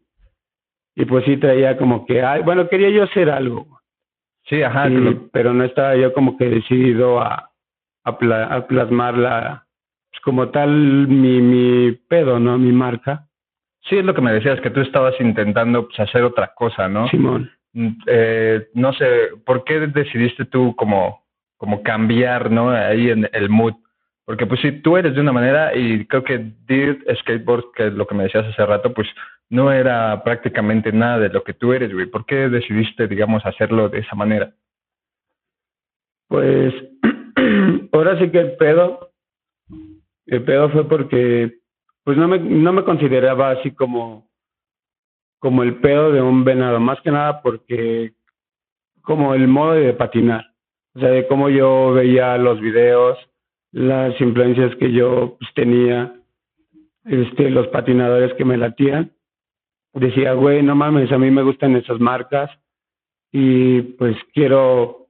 y 0.96 1.04
pues 1.04 1.24
sí 1.24 1.36
traía 1.36 1.76
como 1.76 2.04
que, 2.04 2.20
bueno, 2.44 2.68
quería 2.68 2.90
yo 2.90 3.04
hacer 3.04 3.30
algo. 3.30 3.73
Sí, 4.44 4.62
ajá. 4.62 4.88
Pero 5.32 5.54
no 5.54 5.64
estaba 5.64 5.96
yo 5.96 6.12
como 6.12 6.36
que 6.36 6.48
decidido 6.48 7.20
a, 7.20 7.50
a, 8.04 8.66
plasmar 8.66 9.16
la, 9.16 9.66
pues 10.10 10.20
como 10.22 10.50
tal 10.50 10.70
mi, 11.08 11.40
mi 11.40 11.92
pedo, 11.92 12.38
¿no? 12.38 12.58
Mi 12.58 12.72
marca. 12.72 13.26
Sí, 13.88 13.96
es 13.96 14.04
lo 14.04 14.14
que 14.14 14.20
me 14.20 14.32
decías, 14.32 14.60
que 14.60 14.70
tú 14.70 14.80
estabas 14.80 15.14
intentando 15.20 15.86
pues, 15.86 16.00
hacer 16.00 16.22
otra 16.22 16.52
cosa, 16.54 16.88
¿no? 16.88 17.08
Simón. 17.08 17.50
Mm, 17.72 17.88
eh, 18.06 18.68
no 18.74 18.92
sé, 18.92 19.06
¿por 19.44 19.64
qué 19.64 19.80
decidiste 19.80 20.44
tú 20.46 20.74
como, 20.76 21.24
como 21.56 21.82
cambiar, 21.82 22.50
¿no? 22.50 22.70
Ahí 22.70 23.10
en 23.10 23.28
el 23.32 23.48
mood. 23.48 23.74
Porque 24.26 24.46
pues 24.46 24.60
si 24.60 24.72
tú 24.80 24.96
eres 24.96 25.14
de 25.14 25.20
una 25.20 25.32
manera 25.32 25.76
y 25.76 26.06
creo 26.06 26.24
que 26.24 26.52
Dirt 26.66 27.02
Skateboard, 27.20 27.72
que 27.76 27.88
es 27.88 27.92
lo 27.92 28.06
que 28.06 28.14
me 28.14 28.24
decías 28.24 28.46
hace 28.46 28.64
rato, 28.64 28.94
pues 28.94 29.06
no 29.50 29.70
era 29.70 30.22
prácticamente 30.24 30.92
nada 30.92 31.18
de 31.18 31.28
lo 31.28 31.44
que 31.44 31.52
tú 31.52 31.72
eres, 31.72 31.92
güey. 31.92 32.06
¿Por 32.06 32.24
qué 32.24 32.48
decidiste, 32.48 33.06
digamos, 33.06 33.44
hacerlo 33.44 33.90
de 33.90 33.98
esa 33.98 34.14
manera? 34.14 34.54
Pues 36.28 36.72
ahora 37.92 38.18
sí 38.18 38.30
que 38.30 38.40
el 38.40 38.56
pedo, 38.56 39.10
el 40.26 40.42
pedo 40.42 40.70
fue 40.70 40.88
porque 40.88 41.58
pues 42.02 42.16
no 42.16 42.26
me, 42.28 42.38
no 42.38 42.72
me 42.72 42.84
consideraba 42.84 43.50
así 43.50 43.72
como, 43.72 44.30
como 45.38 45.62
el 45.62 45.76
pedo 45.76 46.12
de 46.12 46.22
un 46.22 46.44
venado, 46.44 46.80
más 46.80 47.00
que 47.02 47.10
nada 47.10 47.42
porque 47.42 48.12
como 49.02 49.34
el 49.34 49.48
modo 49.48 49.72
de 49.72 49.92
patinar, 49.92 50.46
o 50.94 51.00
sea, 51.00 51.10
de 51.10 51.26
cómo 51.26 51.50
yo 51.50 51.92
veía 51.92 52.36
los 52.38 52.60
videos, 52.60 53.18
las 53.74 54.18
influencias 54.20 54.74
que 54.76 54.92
yo 54.92 55.36
pues, 55.36 55.52
tenía, 55.54 56.14
este, 57.04 57.50
los 57.50 57.66
patinadores 57.68 58.32
que 58.34 58.44
me 58.44 58.56
latían, 58.56 59.10
decía, 59.92 60.32
güey, 60.34 60.62
no 60.62 60.76
mames, 60.76 61.10
a 61.10 61.18
mí 61.18 61.28
me 61.32 61.42
gustan 61.42 61.74
esas 61.74 61.98
marcas 61.98 62.50
y 63.32 63.82
pues 63.82 64.16
quiero, 64.32 65.08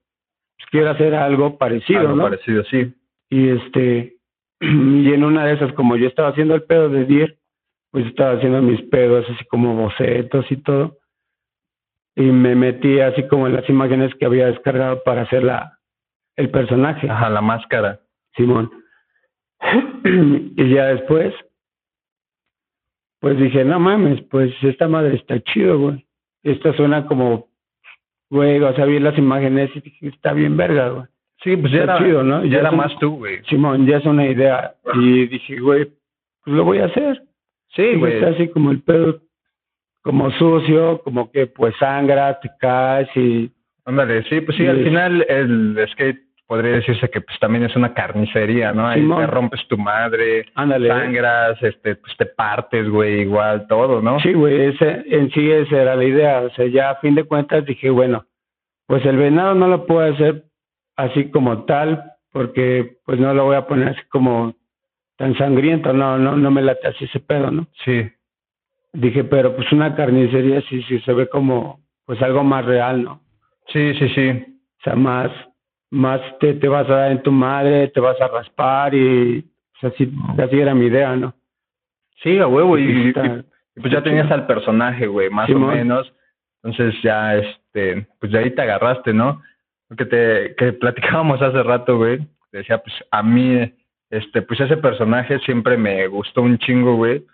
pues, 0.57 0.70
quiero 0.70 0.90
hacer 0.90 1.14
algo 1.14 1.59
parecido, 1.59 2.00
algo 2.00 2.22
parecido, 2.22 2.64
sí. 2.64 2.94
Y 3.29 3.50
este, 3.50 4.16
y 4.61 5.12
en 5.12 5.24
una 5.24 5.44
de 5.44 5.55
esas, 5.55 5.74
como 5.74 5.96
yo 5.96 6.09
estaba 6.09 6.31
haciendo 6.31 6.55
el 6.55 6.62
pedo 6.62 6.88
de 6.88 7.05
Dier, 7.05 7.37
pues 7.90 8.07
estaba 8.07 8.38
haciendo 8.38 8.62
mis 8.62 8.81
pedos 8.88 9.27
así 9.29 9.44
como 9.44 9.77
bocetos 9.77 10.50
y 10.50 10.57
todo. 10.57 10.96
Y 12.16 12.22
me 12.22 12.55
metí 12.55 12.98
así 13.00 13.29
como 13.29 13.46
en 13.46 13.53
las 13.57 13.68
imágenes 13.68 14.14
que 14.14 14.24
había 14.24 14.46
descargado 14.46 15.03
para 15.05 15.22
hacer 15.22 15.44
la, 15.44 15.81
el 16.37 16.48
personaje. 16.48 17.11
Ajá, 17.11 17.29
la 17.29 17.42
máscara. 17.42 18.00
Simón. 18.36 18.70
y 20.04 20.74
ya 20.74 20.86
después, 20.86 21.34
pues 23.20 23.38
dije, 23.38 23.64
no 23.64 23.80
mames, 23.80 24.20
pues 24.30 24.52
esta 24.62 24.88
madre 24.88 25.16
está 25.16 25.40
chido, 25.40 25.78
güey. 25.78 26.06
Esta 26.42 26.74
suena 26.74 27.06
como, 27.06 27.48
güey, 28.28 28.60
o 28.60 28.74
sea, 28.74 28.84
vi 28.84 28.98
las 28.98 29.16
imágenes 29.16 29.70
y 29.74 29.80
dije, 29.80 30.08
está 30.08 30.32
bien 30.32 30.56
verga, 30.56 30.90
güey. 30.90 31.06
Sí, 31.42 31.56
pues 31.56 31.72
ya 31.72 31.82
era, 31.82 31.98
chido, 31.98 32.22
¿no? 32.22 32.44
Ya, 32.44 32.58
era 32.58 32.70
más 32.70 32.98
tú, 32.98 33.16
güey. 33.16 33.42
Simón, 33.48 33.86
ya 33.86 33.98
es 33.98 34.04
una 34.06 34.26
idea. 34.26 34.74
Y 34.94 35.26
dije, 35.26 35.58
güey, 35.58 35.90
pues 36.44 36.56
lo 36.56 36.64
voy 36.64 36.78
a 36.78 36.86
hacer. 36.86 37.22
Sí, 37.74 37.94
güey. 37.96 38.14
Está 38.14 38.28
así 38.28 38.48
como 38.48 38.70
el 38.70 38.82
pedo, 38.82 39.20
como 40.02 40.30
sucio, 40.32 41.00
como 41.02 41.30
que 41.30 41.46
pues 41.46 41.74
sangra, 41.78 42.38
te 42.40 42.50
caes 42.60 43.08
y... 43.16 43.50
Ándale, 43.86 44.22
sí, 44.24 44.40
pues 44.40 44.56
sí, 44.56 44.66
al 44.66 44.82
final 44.82 45.26
el 45.28 45.86
skate 45.92 46.23
podría 46.46 46.72
decirse 46.72 47.09
que 47.09 47.20
pues 47.20 47.38
también 47.40 47.64
es 47.64 47.74
una 47.74 47.94
carnicería, 47.94 48.72
¿no? 48.72 48.87
Ahí 48.87 49.07
te 49.07 49.26
rompes 49.26 49.66
tu 49.68 49.78
madre, 49.78 50.46
Ándale. 50.54 50.88
sangras, 50.88 51.62
este, 51.62 51.96
pues 51.96 52.16
te 52.16 52.26
partes, 52.26 52.88
güey, 52.88 53.22
igual, 53.22 53.66
todo, 53.66 54.02
¿no? 54.02 54.20
Sí, 54.20 54.33
güey, 54.33 54.66
ese, 54.66 55.04
en 55.07 55.30
sí 55.30 55.50
esa 55.50 55.83
era 55.83 55.96
la 55.96 56.04
idea. 56.04 56.40
O 56.40 56.50
sea, 56.50 56.66
ya 56.66 56.90
a 56.90 56.96
fin 56.96 57.14
de 57.14 57.24
cuentas 57.24 57.64
dije, 57.64 57.90
bueno, 57.90 58.26
pues 58.87 59.04
el 59.07 59.16
venado 59.16 59.54
no 59.54 59.68
lo 59.68 59.87
puedo 59.87 60.12
hacer 60.12 60.44
así 60.96 61.30
como 61.30 61.64
tal, 61.64 62.12
porque 62.33 62.98
pues 63.04 63.18
no 63.18 63.33
lo 63.33 63.44
voy 63.44 63.57
a 63.57 63.66
poner 63.66 63.88
así 63.88 64.02
como 64.11 64.54
tan 65.16 65.37
sangriento, 65.37 65.92
no, 65.92 66.18
no, 66.18 66.37
no 66.37 66.50
me 66.50 66.62
late 66.62 66.88
así 66.88 67.04
ese 67.04 67.20
pedo, 67.20 67.50
¿no? 67.50 67.68
Sí. 67.85 68.11
Dije, 68.92 69.24
pero 69.24 69.57
pues 69.57 69.70
una 69.72 69.94
carnicería 69.94 70.61
sí, 70.68 70.83
sí 70.83 71.00
se 71.00 71.12
ve 71.12 71.28
como 71.28 71.80
pues 72.04 72.20
algo 72.22 72.44
más 72.44 72.64
real, 72.64 73.02
¿no? 73.02 73.20
Sí, 73.68 73.94
sí, 73.94 74.09
sí. 74.11 74.30
O 74.30 74.83
sea, 74.83 74.94
más, 74.94 75.30
más 75.94 76.20
te, 76.40 76.54
te 76.54 76.68
vas 76.68 76.88
a 76.90 76.96
dar 76.96 77.12
en 77.12 77.22
tu 77.22 77.33
madre, 77.33 77.88
te 77.88 78.00
vas 78.00 78.20
a 78.20 78.28
raspar 78.28 78.94
y 78.94 79.38
o 79.38 79.78
sea, 79.80 79.90
así, 79.90 80.12
así 80.38 80.61
era 80.61 80.74
mi 80.74 80.87
idea, 80.87 81.16
¿no? 81.16 81.35
Sí, 82.22 82.38
a 82.38 82.46
huevo, 82.46 82.78
y, 82.78 83.12
pues 83.12 83.92
ya 83.92 84.02
tenías 84.02 84.30
al 84.30 84.46
personaje, 84.46 85.07
güey, 85.07 85.30
más 85.30 85.50
o 85.50 85.59
menos. 85.59 86.12
Entonces 86.62 86.94
ya, 87.02 87.37
este, 87.37 88.07
pues 88.18 88.33
de 88.33 88.38
ahí 88.38 88.50
te 88.50 88.62
agarraste, 88.62 89.12
¿no? 89.12 89.42
Porque 89.88 90.07
te, 90.07 90.54
que 90.57 90.72
platicábamos 90.72 91.42
hace 91.42 91.62
rato, 91.62 91.98
güey, 91.98 92.18
te 92.50 92.59
decía, 92.59 92.78
pues 92.78 92.94
a 93.11 93.22
mí, 93.22 93.72
este, 94.11 94.42
pues 94.42 94.61
ese 94.61 94.76
personaje 94.78 95.38
siempre 95.40 95.76
me 95.76 96.07
gustó 96.07 96.42
un 96.42 96.59
chingo, 96.59 96.94
güey, 96.96 97.24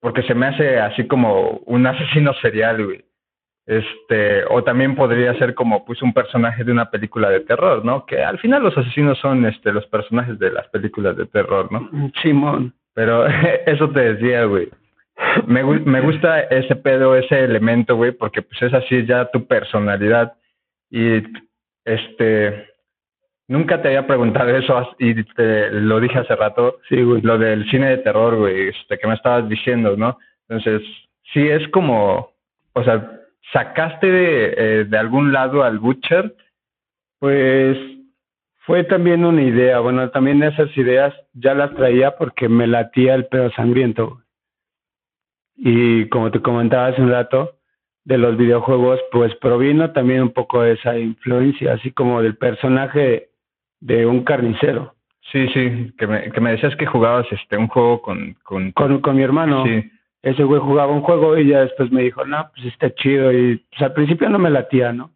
porque 0.00 0.22
se 0.22 0.34
me 0.34 0.46
hace 0.46 0.78
así 0.78 1.06
como 1.08 1.60
un 1.66 1.86
asesino 1.86 2.32
serial, 2.34 2.84
güey. 2.84 3.04
Este, 3.68 4.44
o 4.48 4.64
también 4.64 4.96
podría 4.96 5.34
ser 5.34 5.54
como 5.54 5.84
pues 5.84 6.00
un 6.00 6.14
personaje 6.14 6.64
de 6.64 6.72
una 6.72 6.90
película 6.90 7.28
de 7.28 7.40
terror, 7.40 7.84
¿no? 7.84 8.06
Que 8.06 8.24
al 8.24 8.38
final 8.38 8.62
los 8.62 8.76
asesinos 8.78 9.18
son 9.18 9.44
este 9.44 9.74
los 9.74 9.86
personajes 9.88 10.38
de 10.38 10.50
las 10.50 10.66
películas 10.68 11.18
de 11.18 11.26
terror, 11.26 11.70
¿no? 11.70 12.10
Simón. 12.22 12.72
Pero 12.94 13.26
eso 13.66 13.90
te 13.90 14.14
decía, 14.14 14.44
güey. 14.44 14.70
Me, 15.46 15.62
me 15.62 16.00
gusta 16.00 16.40
ese 16.44 16.76
pedo, 16.76 17.14
ese 17.14 17.44
elemento, 17.44 17.94
güey, 17.96 18.12
porque 18.12 18.40
pues 18.40 18.62
es 18.62 18.72
así 18.72 19.04
ya 19.04 19.26
tu 19.26 19.46
personalidad. 19.46 20.32
Y 20.90 21.22
este 21.84 22.68
nunca 23.48 23.82
te 23.82 23.88
había 23.88 24.06
preguntado 24.06 24.48
eso 24.48 24.96
y 24.98 25.22
te 25.34 25.70
lo 25.72 26.00
dije 26.00 26.20
hace 26.20 26.36
rato. 26.36 26.78
Sí, 26.88 27.02
güey. 27.02 27.20
Lo 27.20 27.36
del 27.36 27.68
cine 27.70 27.90
de 27.90 27.98
terror, 27.98 28.34
güey, 28.34 28.68
este 28.68 28.96
que 28.96 29.06
me 29.06 29.14
estabas 29.14 29.46
diciendo, 29.46 29.94
¿no? 29.94 30.16
Entonces, 30.48 30.80
sí 31.34 31.46
es 31.46 31.68
como, 31.68 32.30
o 32.72 32.82
sea, 32.82 33.17
¿Sacaste 33.52 34.06
de, 34.06 34.54
eh, 34.56 34.84
de 34.84 34.98
algún 34.98 35.32
lado 35.32 35.62
al 35.62 35.78
Butcher? 35.78 36.34
Pues 37.18 37.78
fue 38.66 38.84
también 38.84 39.24
una 39.24 39.42
idea. 39.42 39.80
Bueno, 39.80 40.10
también 40.10 40.42
esas 40.42 40.74
ideas 40.76 41.14
ya 41.32 41.54
las 41.54 41.74
traía 41.74 42.16
porque 42.16 42.48
me 42.48 42.66
latía 42.66 43.14
el 43.14 43.26
pedo 43.26 43.50
sangriento. 43.52 44.22
Y 45.56 46.08
como 46.08 46.30
te 46.30 46.40
comentaba 46.40 46.88
hace 46.88 47.02
un 47.02 47.10
rato, 47.10 47.54
de 48.04 48.16
los 48.16 48.36
videojuegos, 48.36 49.00
pues 49.12 49.34
provino 49.36 49.92
también 49.92 50.22
un 50.22 50.32
poco 50.32 50.62
de 50.62 50.72
esa 50.72 50.98
influencia, 50.98 51.74
así 51.74 51.90
como 51.90 52.22
del 52.22 52.36
personaje 52.36 53.30
de 53.80 54.06
un 54.06 54.24
carnicero. 54.24 54.94
Sí, 55.30 55.46
sí, 55.48 55.92
que 55.98 56.06
me, 56.06 56.30
que 56.30 56.40
me 56.40 56.52
decías 56.52 56.74
que 56.76 56.86
jugabas 56.86 57.26
este 57.30 57.58
un 57.58 57.68
juego 57.68 58.00
con... 58.00 58.34
Con, 58.42 58.72
con, 58.72 59.00
con 59.00 59.16
mi 59.16 59.22
hermano. 59.22 59.64
Sí 59.64 59.90
ese 60.22 60.44
güey 60.44 60.60
jugaba 60.60 60.92
un 60.92 61.02
juego 61.02 61.36
y 61.36 61.48
ya 61.48 61.60
después 61.60 61.90
me 61.90 62.02
dijo, 62.02 62.24
no, 62.24 62.50
pues 62.54 62.66
está 62.66 62.94
chido. 62.94 63.32
Y 63.32 63.56
pues 63.70 63.82
al 63.82 63.92
principio 63.92 64.28
no 64.28 64.38
me 64.38 64.50
latía, 64.50 64.92
¿no? 64.92 65.12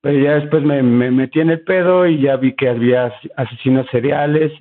Pero 0.00 0.18
ya 0.18 0.34
después 0.34 0.62
me, 0.62 0.82
me 0.82 1.10
metí 1.10 1.40
en 1.40 1.50
el 1.50 1.62
pedo 1.62 2.06
y 2.06 2.20
ya 2.20 2.36
vi 2.36 2.54
que 2.54 2.68
había 2.68 3.12
asesinos 3.36 3.86
seriales. 3.90 4.52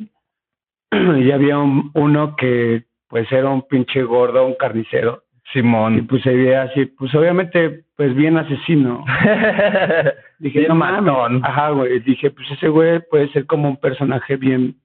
y 0.91 1.25
ya 1.25 1.36
había 1.36 1.57
uno 1.57 2.36
que 2.36 2.86
pues 3.07 3.31
era 3.31 3.49
un 3.49 3.67
pinche 3.67 4.03
gordo, 4.03 4.45
un 4.45 4.55
carnicero. 4.55 5.23
Simón. 5.51 5.97
Y 5.97 6.01
pues 6.01 6.23
se 6.23 6.33
veía 6.33 6.63
así, 6.63 6.86
pues 6.86 7.13
obviamente, 7.13 7.83
pues 7.95 8.15
bien 8.15 8.38
asesino. 8.38 9.05
Dije, 10.39 10.67
no 10.67 10.75
mames. 10.75 11.43
Ajá, 11.43 11.69
güey. 11.69 11.99
Dije, 11.99 12.31
pues 12.31 12.49
ese 12.51 12.69
güey 12.69 13.01
puede 13.09 13.29
ser 13.29 13.45
como 13.45 13.69
un 13.69 13.77
personaje 13.77 14.36
bien, 14.36 14.77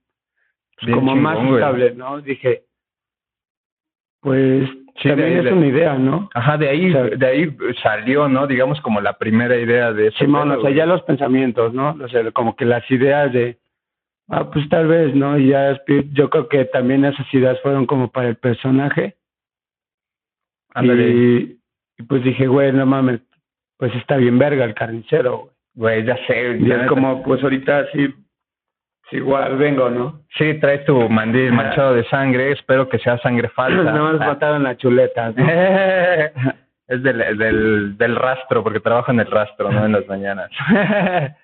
pues, 0.80 0.94
como 0.94 1.16
más 1.16 1.38
estable, 1.38 1.94
¿no? 1.94 2.20
Dije, 2.20 2.64
pues 4.20 4.68
también 5.02 5.46
es 5.46 5.52
una 5.52 5.66
idea, 5.66 5.94
¿no? 5.94 6.28
Ajá, 6.34 6.56
de 6.56 6.68
ahí, 6.68 6.90
de 6.90 7.26
ahí 7.26 7.56
salió, 7.82 8.28
¿no? 8.28 8.46
Digamos 8.46 8.80
como 8.80 9.00
la 9.00 9.16
primera 9.16 9.56
idea 9.56 9.92
de 9.92 10.08
eso. 10.08 10.18
Simón, 10.18 10.50
o 10.50 10.60
sea, 10.60 10.70
ya 10.70 10.86
los 10.86 11.02
pensamientos, 11.02 11.72
¿no? 11.72 11.96
O 12.02 12.08
sea, 12.08 12.30
como 12.32 12.56
que 12.56 12.64
las 12.64 12.88
ideas 12.90 13.32
de, 13.32 13.58
ah, 14.28 14.50
pues 14.50 14.68
tal 14.68 14.88
vez, 14.88 15.14
¿no? 15.14 15.38
Y 15.38 15.48
ya 15.48 15.78
yo 16.12 16.30
creo 16.30 16.48
que 16.48 16.64
también 16.66 17.04
esas 17.04 17.32
ideas 17.32 17.60
fueron 17.62 17.86
como 17.86 18.10
para 18.10 18.28
el 18.28 18.36
personaje. 18.36 19.16
Y, 20.80 21.58
y, 21.98 22.02
pues 22.08 22.22
dije, 22.22 22.46
güey, 22.46 22.72
no 22.72 22.86
mames, 22.86 23.20
pues 23.78 23.94
está 23.96 24.16
bien 24.16 24.38
verga 24.38 24.64
el 24.64 24.74
carnicero, 24.74 25.50
güey. 25.74 26.04
ya 26.04 26.16
sé. 26.26 26.58
Y 26.60 26.70
es 26.70 26.86
como, 26.88 27.22
pues 27.22 27.42
ahorita 27.42 27.86
sí 27.92 28.14
igual 29.12 29.56
vengo, 29.56 29.90
¿no? 29.90 30.20
Sí, 30.36 30.54
traes 30.60 30.84
tu 30.84 31.08
mandil 31.08 31.52
manchado 31.52 31.94
de 31.94 32.04
sangre, 32.08 32.52
espero 32.52 32.88
que 32.88 32.98
sea 32.98 33.18
sangre 33.18 33.48
falsa. 33.48 33.82
no 33.92 34.12
me 34.12 34.18
mataron 34.18 34.62
la 34.62 34.76
chuleta. 34.76 35.30
¿no? 35.30 35.46
es 36.88 37.02
del, 37.02 37.38
del, 37.38 37.98
del 37.98 38.16
rastro, 38.16 38.62
porque 38.62 38.80
trabajo 38.80 39.12
en 39.12 39.20
el 39.20 39.30
rastro, 39.30 39.70
¿no? 39.70 39.84
En 39.84 39.92
las 39.92 40.06
mañanas. 40.06 40.50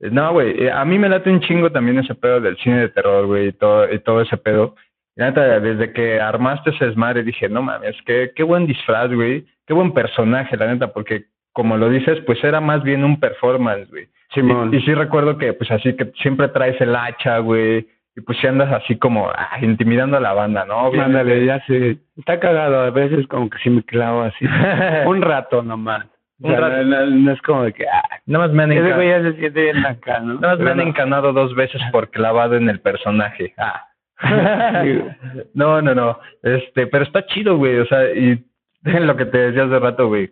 no, 0.00 0.32
güey, 0.32 0.64
eh, 0.64 0.70
a 0.70 0.84
mí 0.84 0.98
me 0.98 1.08
late 1.08 1.30
un 1.30 1.40
chingo 1.40 1.70
también 1.70 1.98
ese 1.98 2.14
pedo 2.14 2.40
del 2.40 2.56
cine 2.58 2.78
de 2.78 2.88
terror, 2.90 3.26
güey, 3.26 3.48
y 3.48 3.52
todo, 3.52 3.92
y 3.92 3.98
todo 3.98 4.20
ese 4.20 4.36
pedo. 4.36 4.76
Y 5.16 5.20
neta, 5.20 5.60
desde 5.60 5.92
que 5.92 6.20
armaste 6.20 6.70
ese 6.70 6.86
desmadre 6.86 7.24
dije, 7.24 7.48
no 7.48 7.62
mames, 7.62 7.96
qué, 8.06 8.32
qué 8.34 8.42
buen 8.44 8.66
disfraz, 8.66 9.12
güey, 9.12 9.44
qué 9.66 9.74
buen 9.74 9.92
personaje, 9.92 10.56
la 10.56 10.66
neta, 10.66 10.92
porque 10.92 11.26
como 11.52 11.76
lo 11.76 11.88
dices, 11.88 12.20
pues 12.26 12.42
era 12.42 12.60
más 12.60 12.82
bien 12.82 13.04
un 13.04 13.18
performance, 13.18 13.88
güey. 13.90 14.08
Simón. 14.34 14.74
Y, 14.74 14.80
sí 14.82 14.94
recuerdo 14.94 15.38
que, 15.38 15.52
pues 15.52 15.70
así 15.70 15.94
que 15.96 16.12
siempre 16.20 16.48
traes 16.48 16.80
el 16.80 16.94
hacha, 16.94 17.38
güey. 17.38 17.86
Y 18.16 18.20
pues 18.20 18.38
si 18.38 18.46
andas 18.46 18.72
así 18.72 18.96
como 18.96 19.28
ah, 19.28 19.58
intimidando 19.60 20.16
a 20.16 20.20
la 20.20 20.32
banda, 20.32 20.64
¿no? 20.64 20.86
Ándale, 20.92 21.44
ya 21.44 21.64
sé. 21.66 21.98
Está 22.16 22.38
cagado, 22.38 22.80
a 22.80 22.90
veces 22.90 23.26
como 23.26 23.50
que 23.50 23.58
sí 23.58 23.70
me 23.70 23.82
clavo 23.82 24.22
así. 24.22 24.44
un 25.06 25.20
rato 25.20 25.62
nomás. 25.62 26.06
Un 26.40 26.56
rato. 26.56 26.84
No, 26.84 27.32
es 27.32 27.42
como 27.42 27.64
de 27.64 27.72
que, 27.72 27.86
ah, 27.88 28.02
nada 28.26 28.46
más 28.46 28.54
me 28.54 28.62
han 28.62 28.72
encanado. 28.72 29.02
ya 29.02 29.22
se 29.22 29.38
siente 29.38 29.62
bien 29.62 29.84
acá, 29.84 30.20
¿no? 30.20 30.34
Nada 30.34 30.54
más 30.54 30.64
me 30.64 30.70
han 30.70 30.80
encanado 30.80 31.32
dos 31.32 31.54
veces 31.54 31.80
por 31.90 32.10
clavado 32.10 32.54
en 32.54 32.68
el 32.68 32.80
personaje. 32.80 33.52
Ah. 33.58 33.88
no, 35.54 35.82
no, 35.82 35.94
no. 35.94 36.18
Este, 36.42 36.86
pero 36.86 37.04
está 37.04 37.26
chido, 37.26 37.56
güey. 37.56 37.78
O 37.78 37.86
sea, 37.86 38.12
y 38.12 38.44
lo 38.84 39.16
que 39.16 39.26
te 39.26 39.38
decía 39.38 39.64
hace 39.64 39.78
rato, 39.78 40.08
güey. 40.08 40.30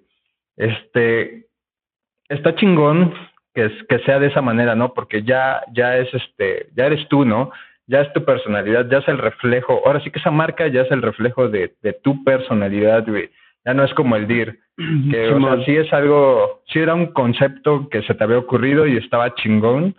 Este, 0.56 1.46
está 2.28 2.54
chingón 2.54 3.12
que, 3.54 3.66
es, 3.66 3.72
que 3.88 3.98
sea 4.00 4.18
de 4.18 4.28
esa 4.28 4.42
manera, 4.42 4.74
¿no? 4.74 4.94
Porque 4.94 5.22
ya, 5.22 5.62
ya 5.72 5.96
es 5.96 6.12
este, 6.14 6.68
ya 6.76 6.86
eres 6.86 7.06
tú, 7.08 7.24
¿no? 7.24 7.50
Ya 7.86 8.00
es 8.00 8.12
tu 8.12 8.24
personalidad, 8.24 8.88
ya 8.88 8.98
es 8.98 9.08
el 9.08 9.18
reflejo. 9.18 9.82
Ahora 9.84 10.00
sí 10.00 10.10
que 10.10 10.18
esa 10.18 10.30
marca 10.30 10.66
ya 10.68 10.82
es 10.82 10.90
el 10.90 11.02
reflejo 11.02 11.48
de, 11.48 11.74
de 11.82 11.92
tu 11.92 12.22
personalidad, 12.24 13.04
güey. 13.06 13.30
Ya 13.64 13.74
no 13.74 13.84
es 13.84 13.92
como 13.94 14.16
el 14.16 14.26
DIR. 14.26 14.58
Que, 15.10 15.28
o 15.28 15.40
sea, 15.40 15.64
sí 15.64 15.76
es 15.76 15.92
algo, 15.92 16.62
sí 16.66 16.78
era 16.78 16.94
un 16.94 17.06
concepto 17.12 17.88
que 17.90 18.02
se 18.02 18.14
te 18.14 18.24
había 18.24 18.38
ocurrido 18.38 18.86
y 18.86 18.96
estaba 18.96 19.34
chingón, 19.34 19.94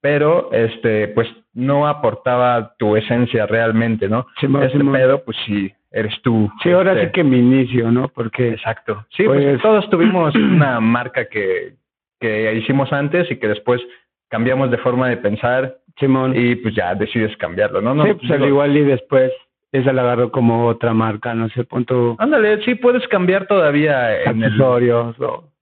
pero 0.00 0.50
este, 0.52 1.08
pues 1.08 1.28
no 1.52 1.86
aportaba 1.86 2.74
tu 2.78 2.96
esencia 2.96 3.46
realmente, 3.46 4.08
¿no? 4.08 4.26
Sí, 4.40 4.46
Ese 4.62 4.78
pedo, 4.78 5.22
pues 5.24 5.36
sí, 5.46 5.72
eres 5.90 6.14
tú. 6.22 6.50
Sí, 6.62 6.70
ahora 6.70 6.94
sí 6.94 7.00
este 7.00 7.12
que 7.12 7.24
mi 7.24 7.38
inicio, 7.38 7.90
¿no? 7.90 8.08
Porque. 8.08 8.50
Exacto. 8.50 9.04
Sí, 9.10 9.24
pues, 9.24 9.44
pues 9.44 9.62
todos 9.62 9.88
tuvimos 9.90 10.34
una 10.34 10.80
marca 10.80 11.26
que, 11.26 11.74
que 12.20 12.54
hicimos 12.54 12.92
antes 12.92 13.30
y 13.30 13.36
que 13.36 13.48
después 13.48 13.80
cambiamos 14.28 14.70
de 14.70 14.78
forma 14.78 15.08
de 15.08 15.16
pensar 15.16 15.78
Simón. 15.98 16.34
y 16.36 16.56
pues 16.56 16.74
ya 16.74 16.94
decides 16.94 17.36
cambiarlo, 17.36 17.80
¿no? 17.80 17.94
no 17.94 18.04
sí, 18.04 18.14
pues 18.14 18.30
al 18.30 18.46
igual 18.46 18.76
y 18.76 18.84
después 18.84 19.32
esa 19.72 19.92
la 19.92 20.02
agarro 20.02 20.30
como 20.30 20.66
otra 20.66 20.94
marca, 20.94 21.34
no 21.34 21.48
sé, 21.50 21.64
punto. 21.64 22.16
Ándale, 22.18 22.62
sí, 22.64 22.74
puedes 22.74 23.06
cambiar 23.08 23.46
todavía 23.46 24.22
en 24.22 24.42
accesorios 24.42 25.18
o 25.20 25.52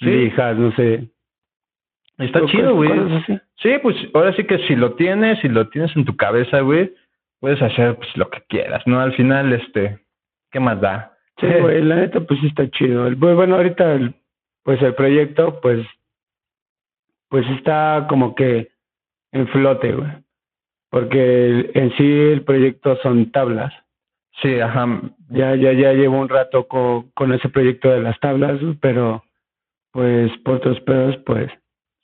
sí. 0.00 0.06
lijas, 0.06 0.56
no 0.56 0.72
sé. 0.72 1.08
Está 2.18 2.44
chido, 2.46 2.74
güey. 2.74 2.90
Sí, 3.56 3.70
pues 3.82 3.96
ahora 4.14 4.34
sí 4.34 4.44
que 4.44 4.58
si 4.66 4.76
lo 4.76 4.94
tienes, 4.94 5.38
si 5.40 5.48
lo 5.48 5.68
tienes 5.68 5.94
en 5.96 6.04
tu 6.04 6.16
cabeza, 6.16 6.60
güey, 6.60 6.92
puedes 7.40 7.60
hacer 7.62 7.96
pues 7.96 8.08
lo 8.16 8.28
que 8.30 8.42
quieras, 8.48 8.82
¿no? 8.86 9.00
Al 9.00 9.12
final, 9.14 9.52
este, 9.52 9.98
¿qué 10.50 10.60
más 10.60 10.80
da? 10.80 11.12
Sí, 11.40 11.46
güey, 11.60 11.82
la 11.82 11.96
neta, 11.96 12.20
pues 12.20 12.42
está 12.44 12.68
chido. 12.70 13.10
Bueno, 13.16 13.56
ahorita 13.56 13.98
pues 14.62 14.80
el 14.82 14.94
proyecto, 14.94 15.60
pues, 15.60 15.86
pues 17.28 17.46
está 17.50 18.06
como 18.08 18.34
que 18.34 18.68
en 19.32 19.48
flote, 19.48 19.92
güey. 19.92 20.10
Porque 20.90 21.70
en 21.74 21.90
sí 21.96 22.04
el 22.04 22.42
proyecto 22.42 22.96
son 23.02 23.32
tablas. 23.32 23.72
Sí, 24.42 24.60
ajá. 24.60 25.00
Ya, 25.30 25.54
ya, 25.56 25.72
ya 25.72 25.92
llevo 25.92 26.20
un 26.20 26.28
rato 26.28 26.68
con, 26.68 27.10
con 27.12 27.32
ese 27.32 27.48
proyecto 27.48 27.88
de 27.88 28.02
las 28.02 28.18
tablas, 28.20 28.60
pero 28.80 29.24
pues 29.92 30.30
por 30.44 30.56
otros 30.56 30.80
pedos, 30.80 31.16
pues. 31.24 31.50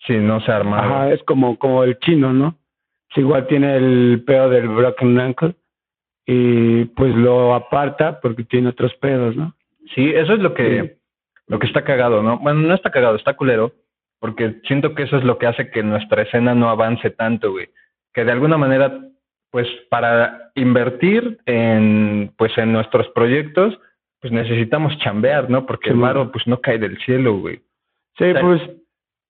Sí, 0.07 0.17
no 0.17 0.41
se 0.41 0.53
arma. 0.53 0.79
Ajá, 0.79 1.13
es 1.13 1.23
como, 1.25 1.59
como 1.59 1.85
el 1.85 1.99
chino, 1.99 2.33
¿no? 2.33 2.57
Si 3.15 3.21
igual 3.21 3.47
tiene 3.47 3.77
el 3.77 4.23
pedo 4.27 4.49
del 4.49 4.69
broken 4.69 5.19
ankle 5.19 5.55
y 6.27 6.85
pues 6.87 7.15
lo 7.15 7.55
aparta 7.55 8.21
porque 8.21 8.45
tiene 8.45 8.69
otros 8.69 8.95
pedos, 8.97 9.35
¿no? 9.35 9.55
Sí, 9.95 10.11
eso 10.11 10.35
es 10.35 10.41
lo 10.41 10.55
que, 10.55 10.98
lo 11.49 11.59
que 11.59 11.67
está 11.67 11.83
cagado, 11.83 12.23
¿no? 12.23 12.39
Bueno, 12.39 12.61
no 12.61 12.75
está 12.75 12.91
cagado, 12.91 13.17
está 13.17 13.35
culero, 13.35 13.73
porque 14.21 14.61
siento 14.67 14.95
que 14.95 15.05
eso 15.05 15.17
es 15.17 15.25
lo 15.25 15.39
que 15.39 15.47
hace 15.47 15.71
que 15.71 15.83
nuestra 15.83 16.23
escena 16.23 16.55
no 16.55 16.69
avance 16.69 17.11
tanto, 17.11 17.53
güey. 17.53 17.69
Que 18.13 18.25
de 18.25 18.33
alguna 18.33 18.59
manera, 18.59 18.99
pues 19.51 19.67
para 19.91 20.51
invertir 20.55 21.39
en, 21.47 22.33
pues 22.37 22.57
en 22.59 22.73
nuestros 22.73 23.09
proyectos, 23.09 23.79
pues 24.21 24.33
necesitamos 24.33 24.97
chambear, 24.99 25.49
¿no? 25.49 25.65
Porque 25.65 25.91
el 25.91 25.97
maro, 25.97 26.31
pues 26.31 26.47
no 26.47 26.61
cae 26.61 26.79
del 26.79 26.99
cielo, 26.99 27.39
güey. 27.39 27.61
Sí, 28.19 28.33
pues, 28.41 28.61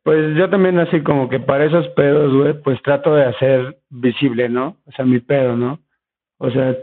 pues 0.03 0.35
yo 0.37 0.49
también 0.49 0.79
así 0.79 1.03
como 1.03 1.29
que 1.29 1.39
para 1.39 1.67
esos 1.67 1.87
pedos, 1.89 2.35
güey, 2.35 2.55
pues 2.63 2.83
trato 2.83 3.15
de 3.15 3.27
hacer 3.27 3.79
visible, 3.91 4.49
¿no? 4.49 4.77
O 4.87 4.93
sea, 4.93 5.05
mi 5.05 5.21
pedo, 5.21 5.57
¿no? 5.57 5.79
O 6.39 6.51
sea, 6.51 6.75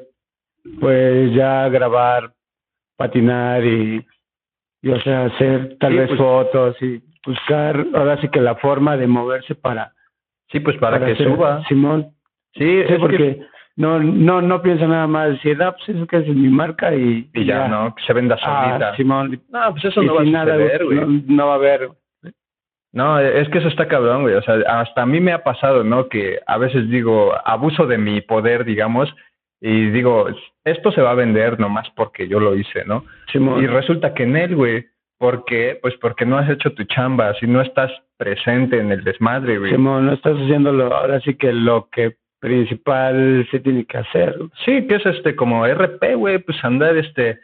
pues 0.79 1.33
ya 1.33 1.67
grabar, 1.69 2.33
patinar 2.97 3.65
y, 3.65 4.05
y 4.85 4.91
o 4.91 4.99
sea, 5.01 5.25
hacer 5.25 5.77
tal 5.79 5.95
vez 5.97 6.07
pues 6.09 6.19
fotos 6.19 6.79
y 6.79 7.01
buscar 7.25 7.87
ahora 7.95 8.21
sí 8.21 8.29
que 8.29 8.39
la 8.39 8.53
forma 8.55 8.95
de 8.95 9.07
moverse 9.07 9.55
para 9.55 9.93
sí 10.51 10.59
pues 10.59 10.77
para, 10.77 11.03
que 11.03 11.15
suba. 11.15 11.63
Simón. 11.67 12.11
Sí, 12.53 12.81
es 12.81 12.99
porque 12.99 13.41
no 13.77 13.99
no 13.99 14.43
no 14.43 14.61
piensa 14.61 14.85
nada 14.85 15.07
más 15.07 15.29
decir 15.29 15.57
ah 15.63 15.75
pues 15.75 15.89
eso 15.89 16.05
que 16.05 16.17
es 16.17 16.27
mi 16.27 16.49
marca 16.49 16.93
y, 16.93 17.27
y 17.33 17.45
ya, 17.45 17.67
no 17.67 17.95
que 17.95 18.03
se 18.03 18.13
venda 18.13 18.37
solita. 18.37 18.89
Ah, 18.89 18.95
Simón 18.95 19.41
no 19.49 19.71
pues 19.71 19.85
eso 19.85 20.03
no 20.03 20.13
va 20.13 20.21
a 20.21 20.25
suceder 20.25 20.85
no, 20.85 21.21
no 21.25 21.47
va 21.47 21.53
a 21.53 21.55
haber. 21.55 21.89
No, 22.93 23.19
es 23.19 23.49
que 23.49 23.57
eso 23.57 23.67
está 23.67 23.89
cabrón, 23.89 24.21
güey. 24.21 24.35
O 24.35 24.41
sea, 24.41 24.55
hasta 24.67 25.01
a 25.01 25.05
mí 25.05 25.19
me 25.19 25.33
ha 25.33 25.43
pasado, 25.43 25.83
¿no? 25.83 26.07
Que 26.07 26.39
a 26.47 26.57
veces 26.57 26.89
digo, 26.89 27.33
abuso 27.43 27.87
de 27.87 27.97
mi 27.97 28.21
poder, 28.21 28.63
digamos, 28.63 29.13
y 29.59 29.89
digo, 29.89 30.27
esto 30.65 30.91
se 30.91 31.01
va 31.01 31.11
a 31.11 31.15
vender 31.15 31.59
nomás 31.59 31.89
porque 31.95 32.27
yo 32.27 32.39
lo 32.39 32.55
hice, 32.55 32.83
¿no? 32.85 33.05
Simón. 33.31 33.63
Y 33.63 33.67
resulta 33.67 34.13
que 34.13 34.23
en 34.23 34.35
él, 34.35 34.55
güey, 34.55 34.85
¿por 35.17 35.45
qué? 35.45 35.79
Pues 35.81 35.95
porque 36.01 36.25
no 36.25 36.37
has 36.37 36.49
hecho 36.49 36.73
tu 36.73 36.83
chamba, 36.83 37.33
si 37.35 37.47
no 37.47 37.61
estás 37.61 37.91
presente 38.17 38.79
en 38.79 38.91
el 38.91 39.03
desmadre, 39.03 39.59
güey. 39.59 39.71
Simón, 39.71 40.07
no 40.07 40.13
estás 40.13 40.35
haciéndolo, 40.35 40.93
ahora 40.93 41.19
sí 41.21 41.35
que 41.35 41.53
lo 41.53 41.87
que 41.91 42.17
principal 42.39 43.47
se 43.49 43.59
tiene 43.59 43.85
que 43.85 43.97
hacer. 43.97 44.35
Sí, 44.65 44.85
que 44.87 44.95
es 44.95 45.05
este 45.05 45.35
como 45.35 45.65
RP, 45.65 46.15
güey, 46.15 46.39
pues 46.39 46.63
andar 46.63 46.95
este 46.97 47.39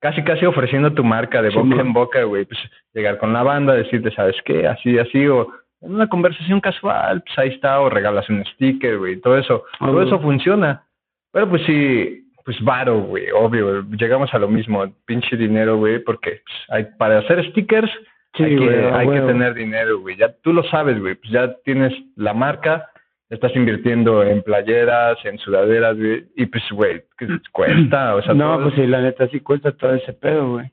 casi 0.00 0.22
casi 0.22 0.44
ofreciendo 0.44 0.92
tu 0.92 1.02
marca 1.02 1.40
de 1.40 1.48
boca 1.48 1.80
en 1.80 1.92
boca, 1.94 2.22
güey, 2.24 2.44
pues 2.44 2.60
llegar 2.92 3.16
con 3.16 3.32
la 3.32 3.42
banda, 3.42 3.72
decirte, 3.72 4.10
¿sabes 4.10 4.36
qué? 4.44 4.68
Así, 4.68 4.98
así, 4.98 5.26
o 5.26 5.48
en 5.80 5.94
una 5.94 6.08
conversación 6.08 6.60
casual, 6.60 7.22
pues 7.24 7.38
ahí 7.38 7.48
está, 7.48 7.80
o 7.80 7.88
regalas 7.88 8.28
un 8.28 8.44
sticker, 8.44 8.98
güey, 8.98 9.20
todo 9.20 9.38
eso, 9.38 9.64
todo 9.78 10.02
eso 10.02 10.20
funciona. 10.20 10.84
Pero 11.32 11.48
pues 11.48 11.62
sí, 11.64 12.23
pues 12.44 12.60
varo, 12.62 13.00
güey, 13.00 13.26
obvio, 13.32 13.82
llegamos 13.98 14.32
a 14.34 14.38
lo 14.38 14.48
mismo, 14.48 14.84
pinche 15.06 15.36
dinero, 15.36 15.78
güey, 15.78 15.98
porque 15.98 16.42
pues, 16.44 16.56
hay, 16.68 16.86
para 16.98 17.18
hacer 17.18 17.44
stickers 17.50 17.90
hay, 18.34 18.56
que, 18.56 18.90
hay 18.92 19.08
que 19.08 19.20
tener 19.20 19.54
dinero, 19.54 20.00
güey, 20.00 20.16
ya 20.16 20.34
tú 20.42 20.52
lo 20.52 20.62
sabes, 20.64 21.00
güey, 21.00 21.14
pues 21.14 21.32
ya 21.32 21.54
tienes 21.64 21.92
la 22.16 22.34
marca, 22.34 22.90
estás 23.30 23.54
invirtiendo 23.56 24.22
en 24.22 24.42
playeras, 24.42 25.16
en 25.24 25.38
sudaderas, 25.38 25.96
güey, 25.96 26.26
y 26.36 26.46
pues, 26.46 26.64
güey, 26.70 27.02
¿qué 27.16 27.26
cuesta? 27.52 28.14
O 28.14 28.22
sea, 28.22 28.34
no, 28.34 28.60
pues 28.62 28.74
sí, 28.74 28.86
la 28.86 29.00
neta 29.00 29.26
sí 29.28 29.40
cuesta 29.40 29.72
todo 29.72 29.94
ese 29.94 30.12
pedo, 30.12 30.52
güey. 30.52 30.70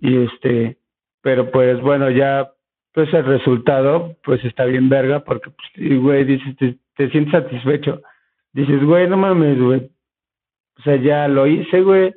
Y 0.00 0.24
este, 0.24 0.78
pero 1.22 1.50
pues 1.50 1.80
bueno, 1.80 2.10
ya, 2.10 2.50
pues 2.92 3.12
el 3.12 3.24
resultado, 3.24 4.16
pues 4.24 4.44
está 4.44 4.64
bien 4.64 4.88
verga, 4.88 5.20
porque, 5.20 5.50
pues, 5.50 6.00
güey, 6.00 6.24
dices, 6.24 6.56
te, 6.56 6.76
te 6.96 7.10
sientes 7.10 7.32
satisfecho 7.32 8.00
dices, 8.54 8.82
güey, 8.84 9.08
no 9.08 9.16
mames, 9.18 9.60
güey. 9.60 9.90
O 10.78 10.82
sea, 10.82 10.96
ya 10.96 11.28
lo 11.28 11.46
hice, 11.46 11.82
güey. 11.82 12.14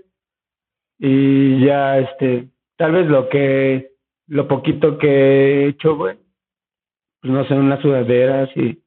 Y 1.00 1.64
ya, 1.66 2.00
este, 2.00 2.48
tal 2.76 2.94
vez 2.94 3.08
lo 3.08 3.30
que, 3.30 3.92
lo 4.28 4.48
poquito 4.48 4.98
que 4.98 5.08
he 5.08 5.68
hecho, 5.68 5.96
güey, 5.96 6.18
pues 7.22 7.34
no 7.34 7.46
sé, 7.46 7.54
unas 7.54 7.82
sudaderas 7.82 8.50
y 8.56 8.82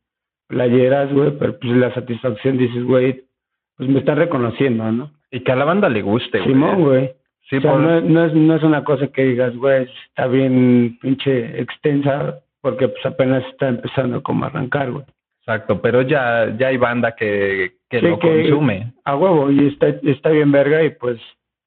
playeras, 0.49 1.13
güey, 1.13 1.31
pero 1.39 1.59
pues 1.59 1.73
la 1.77 1.95
satisfacción 1.95 2.59
dices, 2.59 2.85
güey, 2.85 3.25
pues 3.77 3.89
me 3.89 4.01
está 4.01 4.15
reconociendo, 4.15 4.91
¿no? 4.91 5.13
Y 5.31 5.41
que 5.41 5.53
a 5.53 5.57
la 5.57 5.65
banda 5.65 5.89
le 5.89 6.03
guste, 6.03 6.39
güey. 6.39 6.53
Simón, 6.53 6.83
güey. 6.83 7.13
Sí, 7.49 7.57
o 7.57 7.61
sea, 7.61 7.77
no, 7.77 8.01
no, 8.01 8.27
es, 8.27 8.35
no 8.35 8.55
es 8.55 8.63
una 8.63 8.85
cosa 8.85 9.09
que 9.09 9.25
digas, 9.25 9.57
güey, 9.57 9.89
está 10.09 10.27
bien 10.27 10.99
pinche 11.01 11.61
extensa, 11.61 12.41
porque 12.61 12.89
pues 12.89 13.05
apenas 13.07 13.45
está 13.47 13.69
empezando 13.69 14.23
como 14.23 14.45
a 14.45 14.49
arrancar, 14.49 14.91
güey. 14.91 15.05
Exacto, 15.51 15.83
pero 15.83 16.03
ya, 16.03 16.55
ya 16.57 16.69
hay 16.69 16.77
banda 16.77 17.17
que, 17.17 17.73
que 17.89 18.01
lo 18.01 18.21
consume. 18.21 18.93
A 19.05 19.17
huevo, 19.17 19.51
y 19.51 19.67
está, 19.67 19.89
está 20.05 20.31
bien 20.31 20.53
verga 20.53 20.85
y 20.85 20.91
pues 20.91 21.21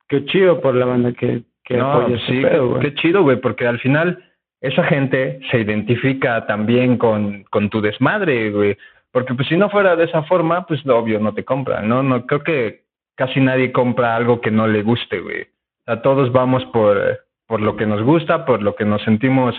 qué 0.07 0.23
chido 0.25 0.61
por 0.61 0.73
la 0.73 0.85
banda 0.85 1.11
que, 1.11 1.43
que 1.65 1.75
no, 1.75 1.91
apoya 1.91 2.17
sí, 2.25 2.41
pedo, 2.41 2.79
qué, 2.79 2.93
chido, 2.95 3.23
güey, 3.23 3.41
porque 3.41 3.67
al 3.67 3.79
final 3.79 4.23
esa 4.61 4.85
gente 4.85 5.41
se 5.51 5.59
identifica 5.59 6.47
también 6.47 6.97
con, 6.97 7.43
con 7.49 7.69
tu 7.69 7.81
desmadre, 7.81 8.51
güey. 8.51 8.77
Porque 9.11 9.33
pues 9.33 9.49
si 9.49 9.57
no 9.57 9.69
fuera 9.69 9.97
de 9.97 10.05
esa 10.05 10.23
forma, 10.23 10.65
pues 10.65 10.87
obvio 10.87 11.19
no 11.19 11.33
te 11.33 11.43
compran, 11.43 11.89
¿no? 11.89 12.03
No 12.03 12.25
creo 12.25 12.41
que 12.41 12.83
casi 13.15 13.41
nadie 13.41 13.73
compra 13.73 14.15
algo 14.15 14.39
que 14.39 14.49
no 14.49 14.65
le 14.65 14.81
guste, 14.81 15.19
güey. 15.19 15.41
O 15.41 15.85
sea, 15.85 16.01
todos 16.01 16.31
vamos 16.31 16.63
por, 16.67 17.19
por 17.47 17.59
lo 17.59 17.75
que 17.75 17.85
nos 17.85 18.01
gusta, 18.01 18.45
por 18.45 18.63
lo 18.63 18.75
que 18.75 18.85
nos 18.85 19.01
sentimos 19.03 19.55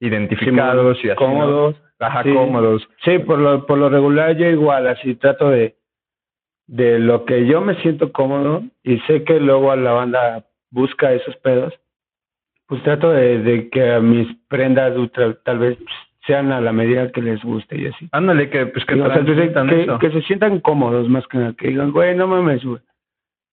identificados 0.00 0.98
y 1.04 1.10
así. 1.10 1.16
Cómodos. 1.16 1.76
Ajá, 1.98 2.22
cómodos. 2.22 2.86
Sí, 3.04 3.18
por 3.20 3.38
lo, 3.38 3.66
por 3.66 3.78
lo 3.78 3.88
regular 3.88 4.36
yo 4.36 4.46
igual, 4.46 4.86
así 4.86 5.14
trato 5.14 5.48
de, 5.50 5.76
de 6.66 6.98
lo 6.98 7.24
que 7.24 7.46
yo 7.46 7.60
me 7.60 7.74
siento 7.76 8.12
cómodo 8.12 8.64
y 8.82 8.98
sé 9.00 9.24
que 9.24 9.40
luego 9.40 9.72
a 9.72 9.76
la 9.76 9.92
banda 9.92 10.44
busca 10.70 11.12
esos 11.12 11.36
pedos, 11.36 11.72
pues 12.66 12.82
trato 12.82 13.10
de, 13.10 13.38
de 13.38 13.70
que 13.70 13.98
mis 14.00 14.28
prendas 14.48 14.92
tal 15.44 15.58
vez 15.58 15.78
sean 16.26 16.52
a 16.52 16.60
la 16.60 16.72
medida 16.72 17.10
que 17.12 17.22
les 17.22 17.42
guste 17.42 17.78
y 17.78 17.86
así. 17.86 18.08
Ándale, 18.12 18.50
que 18.50 18.66
pues 18.66 18.84
que, 18.84 18.96
que, 20.00 20.10
se 20.10 20.22
sientan 20.22 20.60
cómodos 20.60 21.08
más 21.08 21.26
que 21.28 21.38
nada, 21.38 21.54
que 21.56 21.68
digan, 21.68 21.92
güey, 21.92 22.16
no 22.16 22.26
mames, 22.26 22.64
güey. 22.64 22.80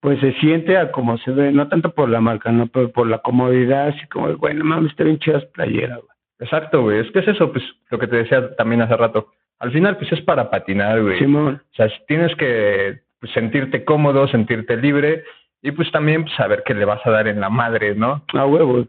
Pues 0.02 0.20
se 0.20 0.34
siente 0.34 0.78
a 0.78 0.92
como 0.92 1.18
se 1.20 1.32
ve, 1.32 1.52
no 1.52 1.70
tanto 1.70 1.94
por 1.94 2.10
la 2.10 2.20
marca, 2.20 2.52
no, 2.52 2.68
pero 2.68 2.92
por 2.92 3.08
la 3.08 3.20
comodidad, 3.20 3.90
así 3.90 4.06
como, 4.08 4.36
güey, 4.36 4.56
no 4.56 4.66
mames, 4.66 4.92
está 4.92 5.04
bien 5.04 5.20
chidas 5.20 5.46
playera, 5.46 5.96
güey. 5.96 6.12
Exacto, 6.39 6.82
güey. 6.82 7.00
Es 7.00 7.12
que 7.12 7.19
es 7.19 7.28
eso, 7.28 7.52
pues, 7.52 7.63
lo 7.89 8.00
que 8.00 8.08
te 8.08 8.17
decía 8.17 8.56
también 8.56 8.82
hace 8.82 8.98
rato. 8.98 9.32
Al 9.60 9.72
final, 9.72 9.98
pues, 9.98 10.12
es 10.12 10.22
para 10.22 10.50
patinar, 10.50 11.02
güey. 11.02 11.19
Simón. 11.19 11.62
O 11.72 11.76
sea, 11.76 11.88
tienes 12.08 12.36
que 12.36 13.02
pues, 13.19 13.32
sentirte 13.32 13.86
cómodo, 13.86 14.28
sentirte 14.28 14.76
libre 14.76 15.24
y, 15.62 15.72
pues, 15.72 15.89
también 15.91 16.24
pues, 16.24 16.36
saber 16.36 16.63
que 16.65 16.74
le 16.74 16.86
vas 16.86 17.00
a 17.06 17.12
dar 17.12 17.28
en 17.28 17.39
la 17.39 17.50
madre, 17.50 17.96
¿no? 17.96 18.26
Ah, 18.34 18.46
huevo. 18.46 18.86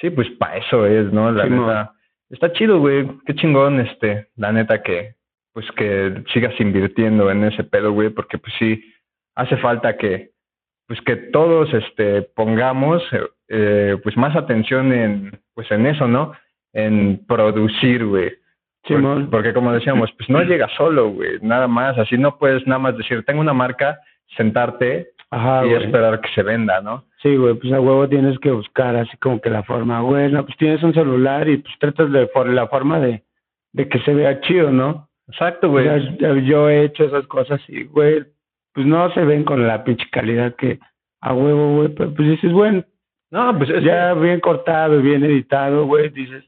Sí, 0.00 0.10
pues, 0.10 0.30
para 0.38 0.56
eso 0.56 0.86
es, 0.86 1.12
¿no? 1.12 1.30
La 1.30 1.44
neta. 1.44 1.92
Está 2.30 2.52
chido, 2.52 2.80
güey. 2.80 3.06
Qué 3.26 3.34
chingón, 3.34 3.80
este, 3.80 4.28
la 4.36 4.52
neta 4.52 4.82
que, 4.82 5.14
pues, 5.52 5.70
que 5.72 6.24
sigas 6.32 6.58
invirtiendo 6.60 7.30
en 7.30 7.44
ese 7.44 7.64
pedo, 7.64 7.92
güey, 7.92 8.10
porque, 8.10 8.38
pues, 8.38 8.54
sí, 8.58 8.82
hace 9.34 9.56
falta 9.58 9.96
que, 9.96 10.30
pues, 10.86 11.00
que 11.02 11.16
todos, 11.16 11.72
este, 11.74 12.22
pongamos, 12.22 13.02
eh, 13.48 13.96
pues, 14.02 14.16
más 14.16 14.34
atención 14.36 14.92
en, 14.92 15.40
pues, 15.54 15.70
en 15.70 15.86
eso, 15.86 16.08
¿no? 16.08 16.32
En 16.76 17.24
producir, 17.26 18.04
güey. 18.04 18.32
Porque, 19.30 19.52
como 19.52 19.72
decíamos, 19.72 20.12
pues 20.16 20.28
no 20.28 20.42
llega 20.42 20.68
solo, 20.76 21.08
güey, 21.08 21.38
nada 21.40 21.66
más. 21.66 21.98
Así 21.98 22.16
no 22.16 22.38
puedes 22.38 22.64
nada 22.66 22.78
más 22.78 22.96
decir, 22.96 23.24
tengo 23.24 23.40
una 23.40 23.54
marca, 23.54 23.98
sentarte 24.36 25.08
y 25.64 25.72
esperar 25.72 26.20
que 26.20 26.28
se 26.34 26.42
venda, 26.42 26.80
¿no? 26.80 27.04
Sí, 27.22 27.34
güey, 27.34 27.54
pues 27.54 27.72
a 27.72 27.80
huevo 27.80 28.08
tienes 28.08 28.38
que 28.38 28.52
buscar 28.52 28.94
así 28.94 29.16
como 29.16 29.40
que 29.40 29.50
la 29.50 29.64
forma, 29.64 30.00
güey, 30.02 30.30
no, 30.30 30.44
pues 30.44 30.56
tienes 30.58 30.82
un 30.82 30.94
celular 30.94 31.48
y 31.48 31.56
pues 31.56 31.74
tratas 31.80 32.12
de 32.12 32.26
por 32.28 32.48
la 32.48 32.68
forma 32.68 33.00
de, 33.00 33.24
de 33.72 33.88
que 33.88 33.98
se 34.00 34.14
vea 34.14 34.40
chido, 34.42 34.70
¿no? 34.70 35.08
Exacto, 35.28 35.68
güey. 35.68 35.88
yo 36.44 36.68
he 36.68 36.84
hecho 36.84 37.04
esas 37.04 37.26
cosas 37.26 37.60
y, 37.68 37.84
güey, 37.84 38.24
pues 38.72 38.86
no 38.86 39.10
se 39.14 39.24
ven 39.24 39.42
con 39.42 39.66
la 39.66 39.82
pinche 39.82 40.06
calidad 40.12 40.54
que 40.54 40.78
a 41.22 41.34
huevo, 41.34 41.76
güey, 41.76 41.88
pues 41.88 42.14
dices, 42.16 42.52
bueno, 42.52 42.84
no, 43.30 43.58
pues 43.58 43.68
ya 43.82 44.14
bien 44.14 44.38
cortado, 44.38 45.00
bien 45.00 45.24
editado, 45.24 45.86
güey, 45.86 46.10
dices, 46.10 46.44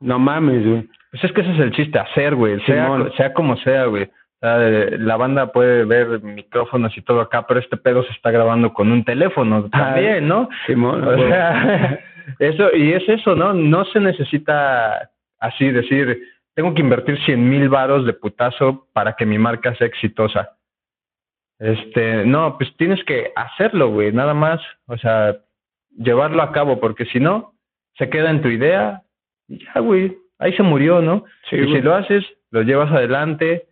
no 0.00 0.18
mames, 0.18 0.66
güey. 0.66 0.88
Pues 1.10 1.24
es 1.24 1.32
que 1.32 1.40
ese 1.40 1.52
es 1.52 1.58
el 1.58 1.72
chiste, 1.72 1.98
hacer, 1.98 2.34
güey. 2.34 2.60
Sea, 2.60 3.10
sea 3.16 3.34
como 3.34 3.56
sea, 3.58 3.86
güey. 3.86 4.08
la 4.40 5.16
banda 5.16 5.52
puede 5.52 5.84
ver 5.84 6.22
micrófonos 6.22 6.96
y 6.96 7.02
todo 7.02 7.20
acá, 7.20 7.46
pero 7.46 7.60
este 7.60 7.76
pedo 7.76 8.02
se 8.04 8.12
está 8.12 8.30
grabando 8.30 8.72
con 8.72 8.90
un 8.90 9.04
teléfono 9.04 9.68
ah, 9.72 9.78
también, 9.78 10.26
¿no? 10.28 10.48
Simón, 10.66 11.06
o 11.06 11.28
sea, 11.28 12.00
eso, 12.38 12.74
y 12.74 12.92
es 12.92 13.08
eso, 13.08 13.34
¿no? 13.34 13.52
No 13.52 13.84
se 13.86 14.00
necesita 14.00 15.10
así 15.40 15.70
decir, 15.70 16.22
tengo 16.54 16.74
que 16.74 16.82
invertir 16.82 17.18
cien 17.24 17.48
mil 17.48 17.68
varos 17.68 18.06
de 18.06 18.12
putazo 18.12 18.86
para 18.92 19.14
que 19.14 19.26
mi 19.26 19.38
marca 19.38 19.74
sea 19.74 19.86
exitosa. 19.86 20.56
Este, 21.58 22.24
no, 22.24 22.56
pues 22.56 22.74
tienes 22.76 23.04
que 23.04 23.32
hacerlo, 23.36 23.90
güey, 23.90 24.12
nada 24.12 24.32
más, 24.32 24.60
o 24.86 24.96
sea, 24.96 25.36
llevarlo 25.96 26.42
a 26.42 26.52
cabo, 26.52 26.80
porque 26.80 27.04
si 27.06 27.20
no, 27.20 27.52
se 27.98 28.08
queda 28.08 28.30
en 28.30 28.40
tu 28.40 28.48
idea, 28.48 29.02
Y 29.50 29.58
ya, 29.64 29.80
güey, 29.80 30.16
ahí 30.38 30.52
se 30.54 30.62
murió, 30.62 31.02
¿no? 31.02 31.24
Sí, 31.50 31.56
y 31.56 31.62
güey. 31.64 31.74
si 31.74 31.82
lo 31.82 31.94
haces, 31.94 32.24
lo 32.50 32.62
llevas 32.62 32.90
adelante 32.92 33.66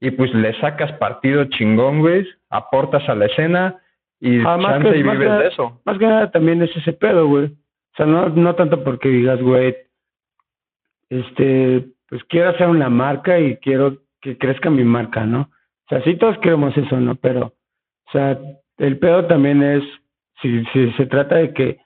y 0.00 0.10
pues 0.10 0.34
le 0.34 0.58
sacas 0.60 0.90
partido 0.94 1.44
chingón, 1.44 2.00
güey, 2.00 2.26
aportas 2.48 3.06
a 3.08 3.14
la 3.14 3.26
escena 3.26 3.76
y 4.18 4.40
Ah, 4.40 4.58
chance 4.60 4.90
que- 4.90 4.98
y 4.98 5.02
vives 5.02 5.18
que- 5.18 5.24
de 5.34 5.48
eso. 5.48 5.80
Más 5.84 5.98
que 5.98 6.06
nada 6.06 6.30
también 6.32 6.62
es 6.62 6.74
ese 6.76 6.92
pedo, 6.94 7.26
güey. 7.28 7.44
O 7.46 7.96
sea, 7.96 8.06
no, 8.06 8.28
no 8.30 8.54
tanto 8.54 8.82
porque 8.82 9.08
digas, 9.10 9.40
güey, 9.42 9.76
este, 11.10 11.86
pues 12.08 12.22
quiero 12.24 12.50
hacer 12.50 12.68
una 12.68 12.88
marca 12.88 13.38
y 13.38 13.56
quiero 13.58 13.98
que 14.20 14.38
crezca 14.38 14.70
mi 14.70 14.84
marca, 14.84 15.24
¿no? 15.26 15.42
O 15.42 15.88
sea, 15.88 16.02
sí 16.04 16.16
todos 16.16 16.38
queremos 16.38 16.76
eso, 16.76 16.98
¿no? 17.00 17.14
Pero, 17.16 17.46
o 17.46 18.10
sea, 18.12 18.38
el 18.78 18.98
pedo 18.98 19.26
también 19.26 19.62
es, 19.62 19.82
si, 20.40 20.64
si 20.72 20.92
se 20.92 21.06
trata 21.06 21.36
de 21.36 21.52
que 21.52 21.78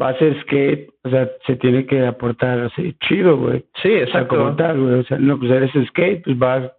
va 0.00 0.08
a 0.08 0.18
ser 0.18 0.40
skate, 0.42 0.88
o 1.04 1.10
sea, 1.10 1.28
se 1.46 1.56
tiene 1.56 1.84
que 1.86 2.06
aportar 2.06 2.60
así 2.60 2.94
chido, 3.06 3.36
güey. 3.36 3.64
Sí, 3.82 3.94
O 4.02 4.06
sea, 4.08 4.26
como 4.28 4.42
exacto. 4.50 4.62
tal, 4.62 4.80
güey. 4.80 4.94
O 5.00 5.04
sea, 5.04 5.18
no, 5.18 5.38
pues 5.38 5.50
eres 5.50 5.70
skate, 5.88 6.24
pues 6.24 6.38
vas 6.38 6.72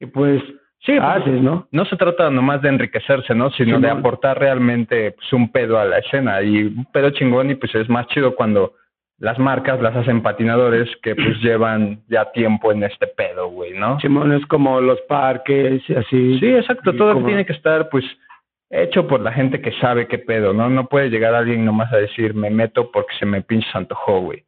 y 0.00 0.06
pues 0.06 0.42
Sí, 0.84 0.92
pues, 0.98 1.00
haces, 1.02 1.40
¿no? 1.40 1.68
no 1.70 1.84
se 1.84 1.96
trata 1.96 2.28
nomás 2.28 2.60
de 2.60 2.68
enriquecerse, 2.68 3.34
¿no? 3.36 3.50
Sino 3.52 3.78
de 3.78 3.88
aportar 3.88 4.36
realmente 4.38 5.12
pues, 5.12 5.32
un 5.32 5.50
pedo 5.52 5.78
a 5.78 5.84
la 5.84 5.98
escena 5.98 6.42
y 6.42 6.64
un 6.64 6.86
pedo 6.92 7.10
chingón 7.10 7.50
y 7.50 7.54
pues 7.54 7.72
es 7.76 7.88
más 7.88 8.08
chido 8.08 8.34
cuando 8.34 8.74
las 9.18 9.38
marcas 9.38 9.80
las 9.80 9.94
hacen 9.94 10.22
patinadores 10.22 10.88
que 11.02 11.14
pues 11.14 11.38
llevan 11.40 12.02
ya 12.08 12.32
tiempo 12.32 12.72
en 12.72 12.82
este 12.82 13.06
pedo, 13.06 13.48
güey, 13.48 13.78
¿no? 13.78 14.00
Simón 14.00 14.32
es 14.32 14.44
como 14.46 14.80
los 14.80 15.00
parques 15.02 15.88
y 15.88 15.94
así. 15.94 16.38
Sí, 16.40 16.46
exacto, 16.52 16.92
todo 16.94 17.14
como- 17.14 17.26
tiene 17.26 17.46
que 17.46 17.52
estar 17.52 17.88
pues 17.88 18.04
hecho 18.72 19.06
por 19.06 19.20
la 19.20 19.32
gente 19.32 19.60
que 19.60 19.72
sabe 19.72 20.08
qué 20.08 20.18
pedo, 20.18 20.52
¿no? 20.52 20.68
No 20.70 20.88
puede 20.88 21.10
llegar 21.10 21.34
alguien 21.34 21.64
nomás 21.64 21.92
a 21.92 21.98
decir 21.98 22.34
me 22.34 22.50
meto 22.50 22.90
porque 22.90 23.14
se 23.18 23.26
me 23.26 23.42
pinche 23.42 23.68
antojó, 23.74 24.20
güey. 24.20 24.44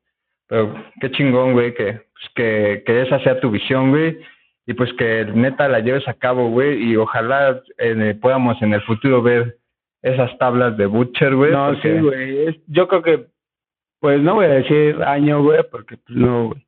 Pero 0.49 0.75
qué 1.01 1.11
chingón, 1.11 1.53
güey, 1.53 1.75
que, 1.75 1.93
pues, 1.93 2.33
que, 2.35 2.83
que 2.87 3.03
esa 3.03 3.19
sea 3.21 3.39
tu 3.41 3.51
visión, 3.51 3.91
güey, 3.91 4.19
y 4.67 4.75
pues 4.75 4.93
que 4.95 5.27
neta 5.35 5.69
la 5.69 5.81
lleves 5.81 6.07
a 6.09 6.15
cabo, 6.15 6.49
güey, 6.51 6.83
y 6.83 6.97
ojalá 6.97 7.63
eh, 7.79 8.17
podamos 8.21 8.61
en 8.63 8.73
el 8.75 8.83
futuro 8.83 9.23
ver 9.23 9.59
esas 10.03 10.37
tablas 10.39 10.77
de 10.77 10.87
Butcher, 10.87 11.35
güey. 11.35 11.53
No, 11.53 11.69
porque- 11.69 11.95
sí, 11.95 12.01
güey. 12.01 12.63
Yo 12.67 12.89
creo 12.89 13.03
que, 13.03 13.27
pues 14.01 14.21
no 14.21 14.35
voy 14.35 14.47
a 14.47 14.49
decir 14.49 15.03
año, 15.03 15.43
güey, 15.43 15.61
porque 15.71 15.97
pues 15.97 16.19
no, 16.19 16.49
güey. 16.49 16.67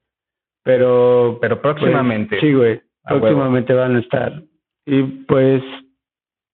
Pero. 0.63 1.39
Pero 1.41 1.61
pues, 1.63 1.75
próximamente. 1.75 2.41
sí, 2.41 2.53
güey. 2.53 2.81
Próximamente 3.05 3.73
van 3.73 3.97
a 3.97 4.01
estar. 4.01 4.43
Y 4.85 5.03
pues. 5.03 5.63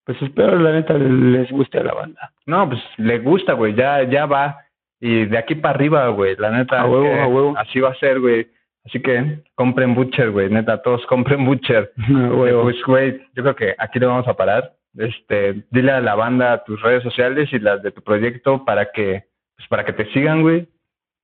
Pues 0.05 0.21
espero, 0.21 0.59
la 0.59 0.73
neta, 0.73 0.95
les 0.95 1.51
guste 1.51 1.79
a 1.79 1.85
la 1.85 1.95
banda. 1.95 2.33
No, 2.47 2.69
pues 2.69 2.83
le 2.97 3.19
gusta, 3.21 3.53
güey, 3.53 3.75
ya, 3.75 4.03
ya 4.03 4.27
va. 4.27 4.59
Y 5.01 5.27
de 5.27 5.38
aquí 5.38 5.55
para 5.55 5.75
arriba, 5.75 6.09
güey, 6.09 6.37
la 6.37 6.51
neta. 6.51 6.81
A 6.81 6.87
huevo, 6.87 7.05
que 7.05 7.21
a 7.21 7.27
huevo. 7.27 7.55
Así 7.57 7.81
va 7.81 7.91
a 7.91 7.95
ser, 7.95 8.21
güey. 8.21 8.49
Así 8.85 9.01
que 9.01 9.43
compren 9.55 9.95
Butcher, 9.95 10.31
güey, 10.31 10.51
neta, 10.51 10.83
todos 10.83 11.07
compren 11.07 11.45
Butcher. 11.45 11.93
Huevo. 12.09 12.62
Pues, 12.65 12.83
güey, 12.85 13.21
yo 13.35 13.43
creo 13.43 13.55
que 13.55 13.75
aquí 13.79 14.01
lo 14.01 14.09
vamos 14.09 14.27
a 14.27 14.35
parar. 14.35 14.73
Este, 14.97 15.65
dile 15.71 15.93
a 15.93 16.01
la 16.01 16.15
banda 16.15 16.65
tus 16.65 16.83
redes 16.83 17.03
sociales 17.03 17.49
y 17.53 17.59
las 17.59 17.83
de 17.83 17.93
tu 17.93 18.03
proyecto 18.03 18.65
para 18.65 18.91
que, 18.91 19.25
pues 19.57 19.69
para 19.69 19.85
que 19.85 19.93
te 19.93 20.12
sigan, 20.12 20.43
güey. 20.43 20.69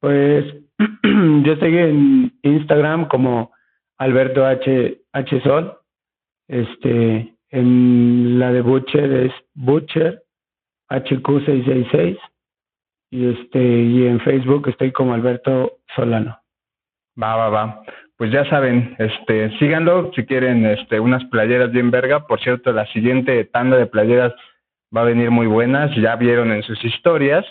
Pues 0.01 0.45
yo 1.43 1.53
estoy 1.53 1.77
en 1.79 2.33
Instagram 2.43 3.09
como 3.09 3.53
Alberto 3.99 4.47
H. 4.47 5.01
H. 5.12 5.41
Sol. 5.41 5.79
Este, 6.47 7.35
en 7.51 8.39
la 8.39 8.53
de 8.53 8.61
Butcher 8.63 9.11
es 9.13 9.33
Butcher 9.55 10.23
HQ666. 10.91 12.19
Y 13.11 13.27
este, 13.31 13.59
y 13.59 14.07
en 14.07 14.21
Facebook 14.21 14.69
estoy 14.69 14.93
como 14.93 15.15
Alberto 15.15 15.79
Solano. 15.97 16.39
Va, 17.21 17.37
va, 17.37 17.49
va. 17.49 17.83
Pues 18.17 18.31
ya 18.33 18.45
saben, 18.51 18.97
este, 18.99 19.57
síganlo 19.59 20.11
si 20.15 20.25
quieren, 20.27 20.67
este, 20.67 21.01
unas 21.01 21.25
playeras 21.27 21.71
bien 21.71 21.91
verga. 21.91 22.27
Por 22.27 22.41
cierto, 22.41 22.73
la 22.73 22.87
siguiente 22.87 23.45
tanda 23.47 23.77
de 23.77 23.87
playeras 23.87 24.35
va 24.95 25.03
a 25.03 25.05
venir 25.05 25.31
muy 25.31 25.47
buenas. 25.47 25.95
Ya 25.97 26.17
vieron 26.17 26.53
en 26.53 26.63
sus 26.63 26.85
historias. 26.85 27.47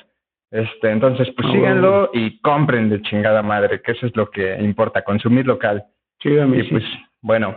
Este, 0.51 0.91
entonces, 0.91 1.29
pues 1.35 1.47
Ah, 1.49 1.51
síganlo 1.51 2.09
y 2.13 2.39
compren 2.39 2.89
de 2.89 3.01
chingada 3.01 3.41
madre, 3.41 3.81
que 3.81 3.93
eso 3.93 4.05
es 4.05 4.15
lo 4.15 4.29
que 4.29 4.55
importa, 4.61 5.03
consumir 5.03 5.45
local. 5.45 5.83
Síganme, 6.21 6.57
Y 6.59 6.61
sí. 6.63 6.67
pues, 6.71 6.83
bueno, 7.21 7.55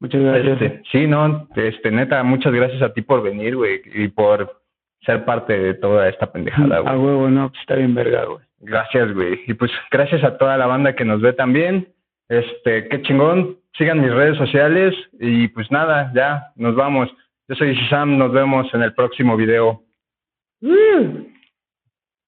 Muchas 0.00 0.22
gracias. 0.22 0.62
Este, 0.62 0.82
sí, 0.90 1.06
no, 1.06 1.46
este, 1.54 1.90
neta, 1.90 2.22
muchas 2.22 2.52
gracias 2.52 2.80
a 2.82 2.92
ti 2.92 3.02
por 3.02 3.22
venir, 3.22 3.56
güey, 3.56 3.82
y 3.84 4.08
por 4.08 4.60
ser 5.02 5.24
parte 5.24 5.58
de 5.58 5.74
toda 5.74 6.08
esta 6.08 6.32
pendejada, 6.32 6.78
a 6.78 6.80
güey. 6.80 6.96
huevo, 6.96 7.30
no, 7.30 7.50
pues 7.50 7.60
está 7.60 7.76
bien 7.76 7.94
verga, 7.94 8.24
güey. 8.24 8.40
Gracias, 8.60 9.12
güey. 9.14 9.40
Y 9.46 9.54
pues 9.54 9.70
gracias 9.90 10.22
a 10.24 10.36
toda 10.36 10.56
la 10.56 10.66
banda 10.66 10.94
que 10.94 11.04
nos 11.04 11.20
ve 11.20 11.32
también. 11.32 11.88
Este, 12.28 12.88
qué 12.88 13.02
chingón. 13.02 13.58
Sigan 13.76 14.00
mis 14.00 14.12
redes 14.12 14.36
sociales 14.36 14.94
y 15.18 15.48
pues 15.48 15.70
nada, 15.70 16.12
ya 16.14 16.52
nos 16.56 16.74
vamos. 16.74 17.08
Yo 17.48 17.54
soy 17.54 17.76
Sam, 17.88 18.18
nos 18.18 18.32
vemos 18.32 18.72
en 18.74 18.82
el 18.82 18.94
próximo 18.94 19.36
video. 19.36 19.82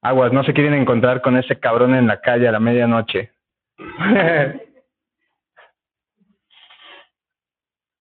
Aguas, 0.03 0.33
no 0.33 0.43
se 0.45 0.55
quieren 0.55 0.75
encontrar 0.75 1.21
con 1.21 1.37
ese 1.37 1.59
cabrón 1.59 1.95
en 1.95 2.07
la 2.07 2.21
calle 2.21 2.49
a 2.49 2.53
la 2.53 2.61
medianoche. 2.61 3.31